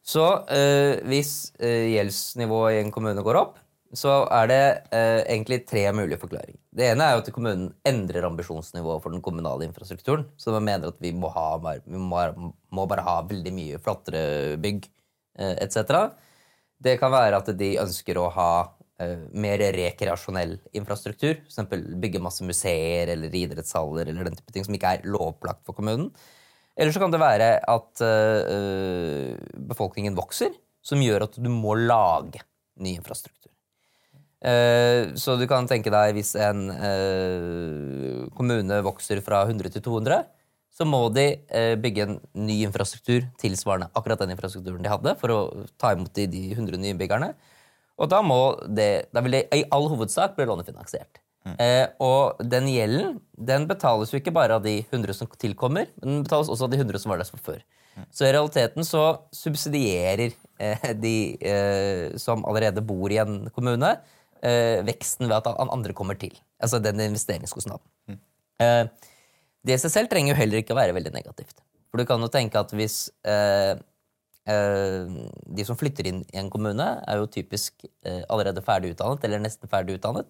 [0.04, 3.60] Så eh, hvis gjeldsnivået i en kommune går opp,
[3.94, 4.62] så er det
[5.30, 6.58] egentlig tre mulige forklaringer.
[6.74, 10.24] Det ene er jo at kommunen endrer ambisjonsnivået for den kommunale infrastrukturen.
[10.34, 14.88] Så man mener at vi må, ha, vi må, bare ha veldig mye flottere bygg
[15.38, 15.94] etc.
[16.82, 18.50] Det kan være at de ønsker å ha
[19.34, 21.40] mer rekreasjonell infrastruktur.
[21.48, 21.72] F.eks.
[21.98, 26.12] bygge masse museer eller idrettshaller eller den type ting som ikke er lovplagt for kommunen.
[26.74, 29.34] Eller så kan det være at eh,
[29.70, 32.42] befolkningen vokser, som gjør at du må lage
[32.82, 33.52] ny infrastruktur.
[34.44, 40.26] Eh, så du kan tenke deg hvis en eh, kommune vokser fra 100 til 200,
[40.74, 45.32] så må de eh, bygge en ny infrastruktur tilsvarende akkurat den infrastrukturen de hadde, for
[45.32, 45.40] å
[45.80, 47.30] ta imot de, de 100 nye innbyggerne.
[48.00, 51.20] Og da må det, da vil det i all hovedsak bli lånefinansiert.
[51.60, 56.08] Eh, og den gjelden den betales jo ikke bare av de 100 som tilkommer, men
[56.08, 57.60] den betales også av de 100 som var der fra før.
[58.10, 59.02] Så i realiteten så
[59.34, 63.92] subsidierer eh, de eh, som allerede bor i en kommune,
[64.42, 66.32] eh, veksten ved at andre kommer til.
[66.58, 68.18] Altså den investeringskostnaden.
[68.62, 68.86] Eh,
[69.64, 71.60] det i seg selv trenger jo heller ikke å være veldig negativt.
[71.90, 73.76] For du kan jo tenke at hvis eh,
[74.44, 79.40] de som flytter inn i en kommune, er jo typisk eh, allerede ferdig utdannet eller
[79.40, 80.28] nesten ferdig utdannet.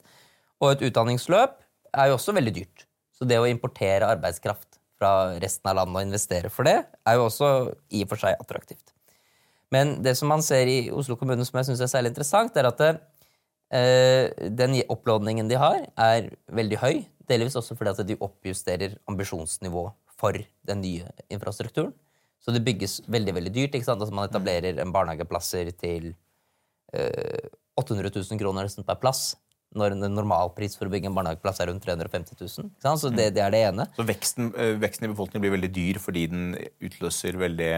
[0.62, 1.59] Og et utdanningsløp
[1.95, 2.87] er jo også veldig dyrt.
[3.15, 7.27] Så det å importere arbeidskraft fra resten av landet og investere for det, er jo
[7.27, 7.49] også
[7.95, 8.95] i og for seg attraktivt.
[9.75, 12.69] Men det som man ser i Oslo kommune som jeg syns er særlig interessant, er
[12.71, 12.93] at det,
[13.75, 16.95] eh, den opplåningen de har, er veldig høy.
[17.27, 20.39] Delvis også fordi at de oppjusterer ambisjonsnivået for
[20.69, 21.95] den nye infrastrukturen.
[22.45, 23.74] Så det bygges veldig veldig dyrt.
[23.78, 24.03] ikke sant?
[24.05, 26.11] Altså Man etablerer en barnehageplasser til
[26.92, 27.49] eh,
[27.80, 29.32] 800 000 kroner nesten per plass.
[29.74, 32.68] Når en normalpris for å bygge en barnehageplass er rundt 350 000.
[32.68, 33.01] Ikke sant?
[33.01, 33.88] Så det, det er det ene.
[33.97, 36.45] Så veksten, eh, veksten i befolkningen blir veldig dyr fordi den
[36.84, 37.70] utløser veldig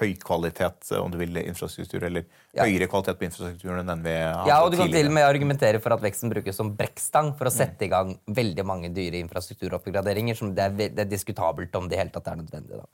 [0.00, 2.24] høy kvalitet eh, om du vil, infrastruktur, eller
[2.56, 2.64] Ja.
[2.64, 5.28] høyere kvalitet på infrastrukturen enn den vi hadde Ja, og du kan til og med
[5.28, 9.20] argumentere for at veksten brukes som brekkstang for å sette i gang veldig mange dyre
[9.22, 12.80] infrastrukturoppgraderinger som det er, det er diskutabelt om det i hele tatt er nødvendig.
[12.82, 12.88] Da.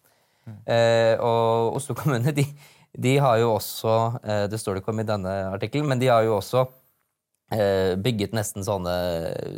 [0.45, 2.45] Eh, og Oslo kommune de,
[2.92, 6.11] de har jo også eh, Det står det ikke om i denne artikkelen, men de
[6.12, 6.66] har jo også
[7.55, 8.95] eh, bygget nesten sånne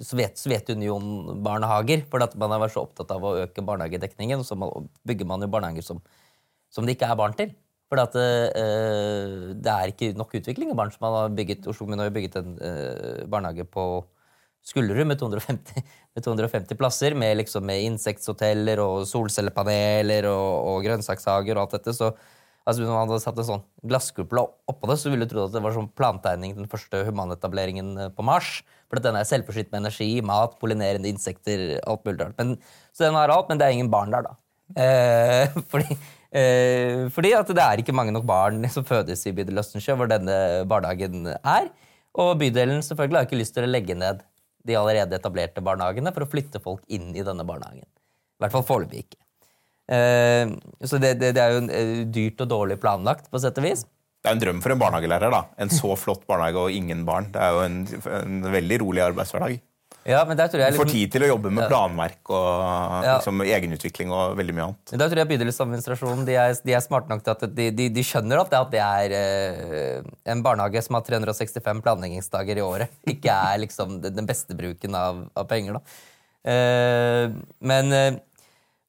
[0.07, 2.07] Sovjet, Sovjetunionbarnehager.
[2.11, 5.45] For at man har vært så opptatt av å øke barnehagedekningen, så man, bygger man
[5.45, 6.03] jo barnehager som,
[6.73, 7.55] som det ikke er barn til.
[7.87, 10.91] For at, eh, det er ikke nok utvikling av barn.
[10.91, 13.87] Så man har bygget, Oslo kommune har bygget en eh, barnehage på
[14.67, 15.83] Skullerud med 250,
[16.17, 21.95] med 250 plasser, med, liksom, med insekthoteller og solcellepaneler og, og grønnsakshager og alt dette.
[21.95, 25.53] Så altså, hvis man hadde satt en sånn glasskuppel oppå det, så ville du trodd
[25.53, 28.59] at det var sånn plantegning den første humanetableringen eh, på Mars.
[28.91, 32.59] For den er selvforsynt med energi, mat, pollinerende insekter, alt mulig rart.
[32.91, 34.37] Så den har alt, men det er ingen barn der, da.
[34.83, 36.01] Eh, fordi,
[36.43, 40.11] eh, fordi at det er ikke mange nok barn som fødes i bydel Østensjø, hvor
[40.11, 41.71] denne barnehagen er.
[42.19, 44.27] Og bydelen selvfølgelig har ikke lyst til å legge ned
[44.67, 47.87] de allerede etablerte barnehagene for å flytte folk inn i denne barnehagen.
[47.87, 49.21] I hvert fall foreløpig ikke.
[49.87, 50.51] Eh,
[50.83, 53.87] så det, det, det er jo eh, dyrt og dårlig planlagt, på sett og vis.
[54.27, 55.31] Det er en drøm for en barnehagelærer.
[55.31, 55.45] da.
[55.63, 57.31] En så flott barnehage og ingen barn.
[57.35, 57.79] Det er jo en,
[58.19, 59.61] en veldig rolig arbeidshverdag.
[60.07, 63.17] Ja, men der Du får liksom, tid til å jobbe med planverk og Ja.
[63.17, 64.93] liksom, egenutvikling og veldig mye annet.
[64.93, 68.05] Da tror jeg bydelsadministrasjonen de er, de er smarte nok til at de, de, de
[68.07, 72.95] skjønner at det, at det er eh, en barnehage som har 365 planleggingsdager i året,
[73.17, 75.81] ikke er liksom den beste bruken av, av penger.
[76.47, 77.27] Eh,
[77.67, 78.21] men eh,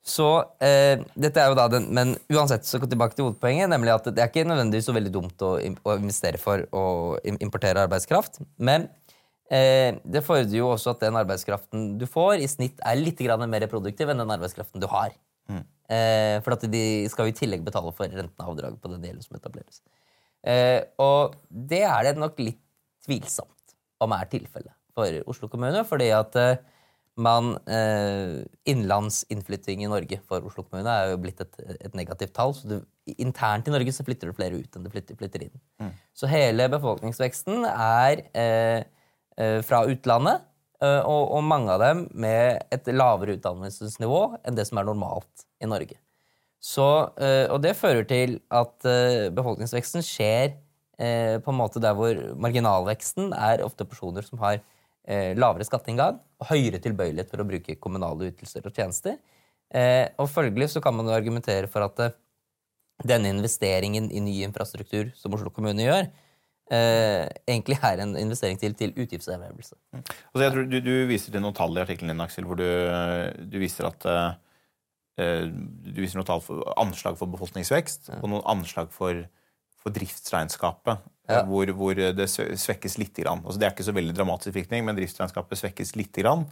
[0.07, 0.29] så
[0.63, 4.21] eh, dette er jo da den, Men uansett, så tilbake til hovedpoenget, nemlig at det
[4.23, 6.85] er ikke nødvendigvis så veldig dumt å, å investere for å
[7.25, 8.39] importere arbeidskraft.
[8.61, 8.87] Men
[9.47, 14.09] det fordrer jo også at den arbeidskraften du får, i snitt er litt mer produktiv
[14.11, 15.15] enn den arbeidskraften du har.
[15.87, 19.23] Eh, for de skal jo i tillegg betale for renten av avdraget på den delen
[19.23, 19.79] som etableres.
[20.43, 22.59] Eh, og det er det nok litt
[23.07, 26.59] tvilsomt om er tilfellet for Oslo kommune, fordi at eh,
[27.17, 32.53] man eh, Innlandsinnflytting i Norge for Oslo kommune er jo blitt et, et negativt tall.
[32.53, 32.77] så du,
[33.15, 35.55] Internt i Norge så flytter det flere ut enn det flytter, flytter inn.
[36.17, 38.85] Så hele befolkningsveksten er eh, eh,
[39.37, 40.43] fra utlandet,
[40.81, 45.47] eh, og, og mange av dem med et lavere utdannelsesnivå enn det som er normalt
[45.61, 45.99] i Norge.
[46.63, 46.87] Så,
[47.21, 50.55] eh, og det fører til at eh, befolkningsveksten skjer
[50.97, 56.17] eh, på en måte der hvor marginalveksten er ofte personer som har eh, lavere skatteinngang
[56.41, 59.19] og høyere tilbøyelighet for å bruke kommunale ytelser og tjenester.
[59.69, 62.15] Eh, og følgelig så kan man argumentere for at eh,
[63.05, 66.09] denne investeringen i ny infrastruktur som Oslo kommune gjør,
[66.71, 69.75] eh, egentlig er en investering til, til utgiftservervelse.
[69.93, 72.67] Altså, jeg tror du, du viser til noen tall i artikkelen din, Aksel, hvor du,
[73.47, 78.91] du viser at eh, du viser noen tall for anslag for befolkningsvekst og noen anslag
[78.93, 79.23] for,
[79.81, 81.41] for driftsregnskapet, Ja.
[81.41, 83.41] eh, hvor, hvor det svekkes lite grann.
[83.43, 86.45] Altså, det er ikke så veldig dramatisk virkning, men driftsregnskapet svekkes lite grann.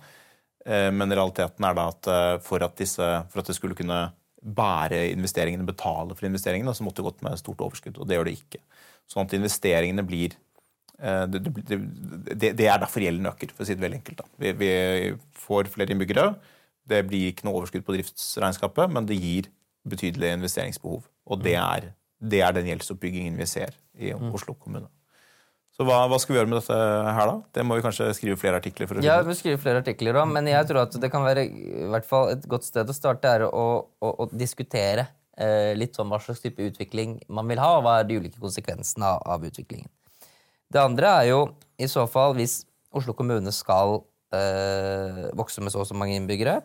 [0.66, 4.00] Eh, Men realiteten er da at eh, for at, disse, for at det skulle kunne
[4.46, 7.98] bære investeringene, betale for investeringene, så måtte det gått med stort overskudd.
[8.02, 8.60] Og det gjør det ikke.
[9.12, 10.34] Sånn at investeringene blir
[11.00, 11.80] eh, det, det,
[12.32, 14.26] det, det er derfor gjelden øker, for å si det veldig enkelt.
[14.42, 14.72] Vi, vi
[15.46, 16.32] får flere innbyggere.
[16.86, 19.50] Det blir ikke noe overskudd på driftsregnskapet, men det gir
[19.86, 21.06] betydelig investeringsbehov.
[21.26, 21.92] Og det er,
[22.22, 24.90] det er den gjeldsoppbyggingen vi ser i Oslo kommune.
[25.76, 26.76] Så hva, hva skal vi gjøre med dette
[27.18, 27.36] her, da?
[27.58, 30.48] Det må vi kanskje skrive flere artikler for Ja, vi skrive flere artikler da, men
[30.48, 33.44] jeg tror at det kan være i hvert fall et godt sted å starte er
[33.50, 35.10] å, å, å diskutere
[35.76, 39.10] litt sånn hva slags type utvikling man vil ha, og hva er de ulike konsekvensene
[39.20, 39.90] av, utviklingen.
[40.72, 41.40] Det andre er jo
[41.76, 42.62] i så fall hvis
[42.96, 43.98] Oslo kommune skal
[44.36, 46.62] eh, vokse med så og så mange innbyggere,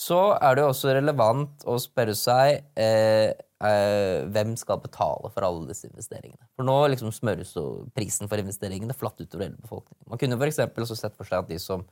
[0.00, 5.44] så er det jo også relevant å spørre seg eh, eh, hvem skal betale for
[5.44, 6.46] alle disse investeringene.
[6.56, 7.64] For nå liksom smøres jo
[7.96, 10.06] prisen for investeringene flatt utover hele befolkningen.
[10.08, 11.84] Man kunne for også sett for seg at de som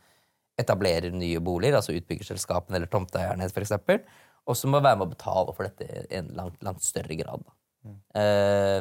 [0.59, 3.47] etablerer nye boliger, altså utbyggerselskapene eller tomteeierne
[4.49, 7.45] også må være med å betale for dette i en langt, langt større grad.
[7.45, 7.57] Da.
[8.21, 8.81] Eh,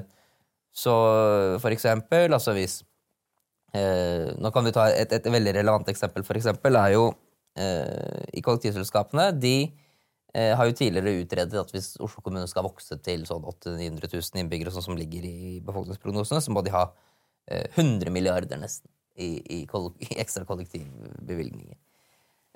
[0.77, 0.93] så
[1.61, 2.79] for eksempel, altså hvis
[3.75, 7.07] eh, Nå kan vi ta et, et veldig relevant eksempel, for eksempel, er jo
[7.57, 9.31] eh, i kollektivselskapene.
[9.41, 9.55] De
[10.33, 14.13] eh, har jo tidligere utredet at hvis Oslo kommune skal vokse til sånn 800 000-900
[14.13, 16.87] 000 innbyggere, sånn som ligger i befolkningsprognosene, så må de ha
[17.49, 21.77] eh, 100 milliarder nesten i, i, koll i ekstra kollektivbevilgninger.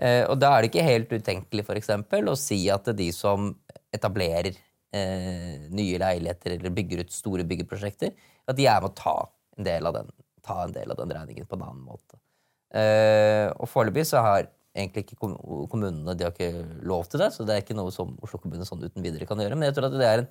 [0.02, 3.52] Eh, og da er det ikke helt utenkelig for eksempel, å si at de som
[3.94, 4.56] etablerer
[4.96, 8.16] eh, nye leiligheter eller bygger ut store byggeprosjekter,
[8.50, 9.16] at de er med å ta
[9.58, 10.10] en del av den,
[10.74, 12.18] del av den regningen på en annen måte.
[12.74, 17.44] Eh, og foreløpig så har egentlig ikke kommunene de har ikke lov til det, så
[17.46, 19.58] det er ikke noe som Oslo kommune sånn uten videre kan gjøre.
[19.60, 20.30] Men jeg tror at det er en,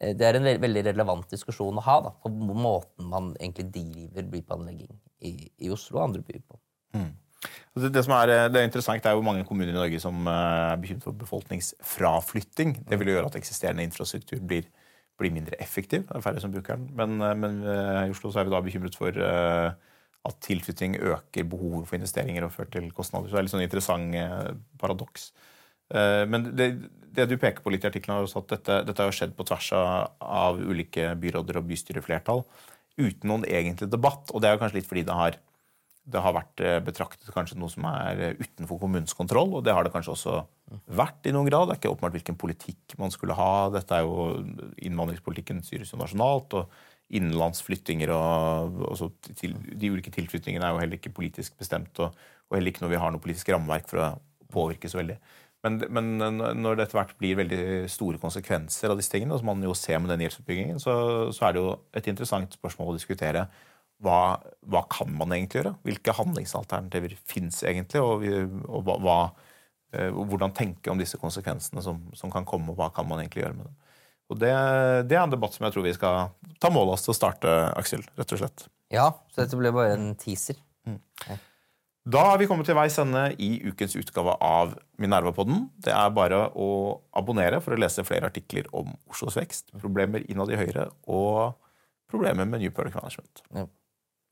[0.00, 3.68] eh, det er en ve- veldig relevant diskusjon å ha da, på måten man egentlig
[3.74, 4.94] driver byplanlegging
[5.26, 5.34] i,
[5.66, 6.60] i Oslo og andre byer på.
[7.74, 10.28] Det, det som er, eh, det er interessant, er jo mange kommuner i Norge som
[10.30, 12.76] eh, er bekymret for befolkningsfraflytting.
[12.88, 14.68] Det vil jo gjøre at eksisterende infrastruktur blir,
[15.18, 16.04] blir mindre effektiv.
[16.06, 16.92] Det er færre som bruker den.
[16.98, 19.24] Men, eh, men i Oslo er vi da bekymret for
[20.24, 23.28] at tilflytting øker behovet for investeringer og fører til kostnader.
[23.28, 24.14] Så det er litt sånn interessant
[24.80, 25.32] paradoks.
[25.92, 26.68] Men det,
[27.12, 29.44] det du peker på litt i artikkelen, er også at dette, dette har skjedd på
[29.44, 32.40] tvers av, av ulike byråder og bystyreflertall
[32.96, 34.32] uten noen egentlig debatt.
[34.32, 35.36] Og det er jo kanskje litt fordi det har
[36.04, 39.72] det har vært eh, betraktet kanskje noe som er eh, utenfor kommunens kontroll, og det
[39.72, 40.40] har det kanskje også
[40.92, 41.68] vært i noen grad.
[41.68, 43.70] Det er ikke åpenbart hvilken politikk man skulle ha.
[43.72, 44.42] Dette er jo
[44.84, 50.98] Innvandringspolitikken styres jo nasjonalt, og innenlandsflyttinger og, og til, De ulike tilflyttingene er jo heller
[50.98, 52.16] ikke politisk bestemt, og,
[52.48, 54.12] og heller ikke når vi har noe politisk rammeverk for å
[54.54, 55.18] påvirke så veldig.
[55.64, 59.62] Men, men når det etter hvert blir veldig store konsekvenser av disse tingene, som man
[59.64, 60.96] jo ser med den gjeldsoppbyggingen, så,
[61.32, 63.46] så er det jo et interessant spørsmål å diskutere
[64.04, 64.36] hva,
[64.68, 65.74] hva kan man egentlig gjøre?
[65.86, 68.02] Hvilke handlingsalternativer fins egentlig?
[68.02, 68.26] Og,
[68.68, 69.18] og hva,
[69.94, 73.44] eh, hvordan tenke om disse konsekvensene som, som kan komme, og hva kan man egentlig
[73.44, 73.80] gjøre med dem?
[74.32, 74.52] Og det,
[75.10, 76.30] det er en debatt som jeg tror vi skal
[76.62, 78.04] ta mål av oss til å starte, Aksel.
[78.16, 78.68] rett og slett.
[78.92, 80.60] Ja, så dette ble bare en teaser.
[82.04, 85.70] Da er vi kommet til veis ende i ukens utgave av Minerva-podden.
[85.80, 86.68] Det er bare å
[87.16, 91.56] abonnere for å lese flere artikler om Oslos vekst, problemer innad i Høyre og
[92.12, 93.40] problemer med New Product Management.
[93.56, 93.64] Ja.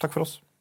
[0.02, 0.51] Takk for oss.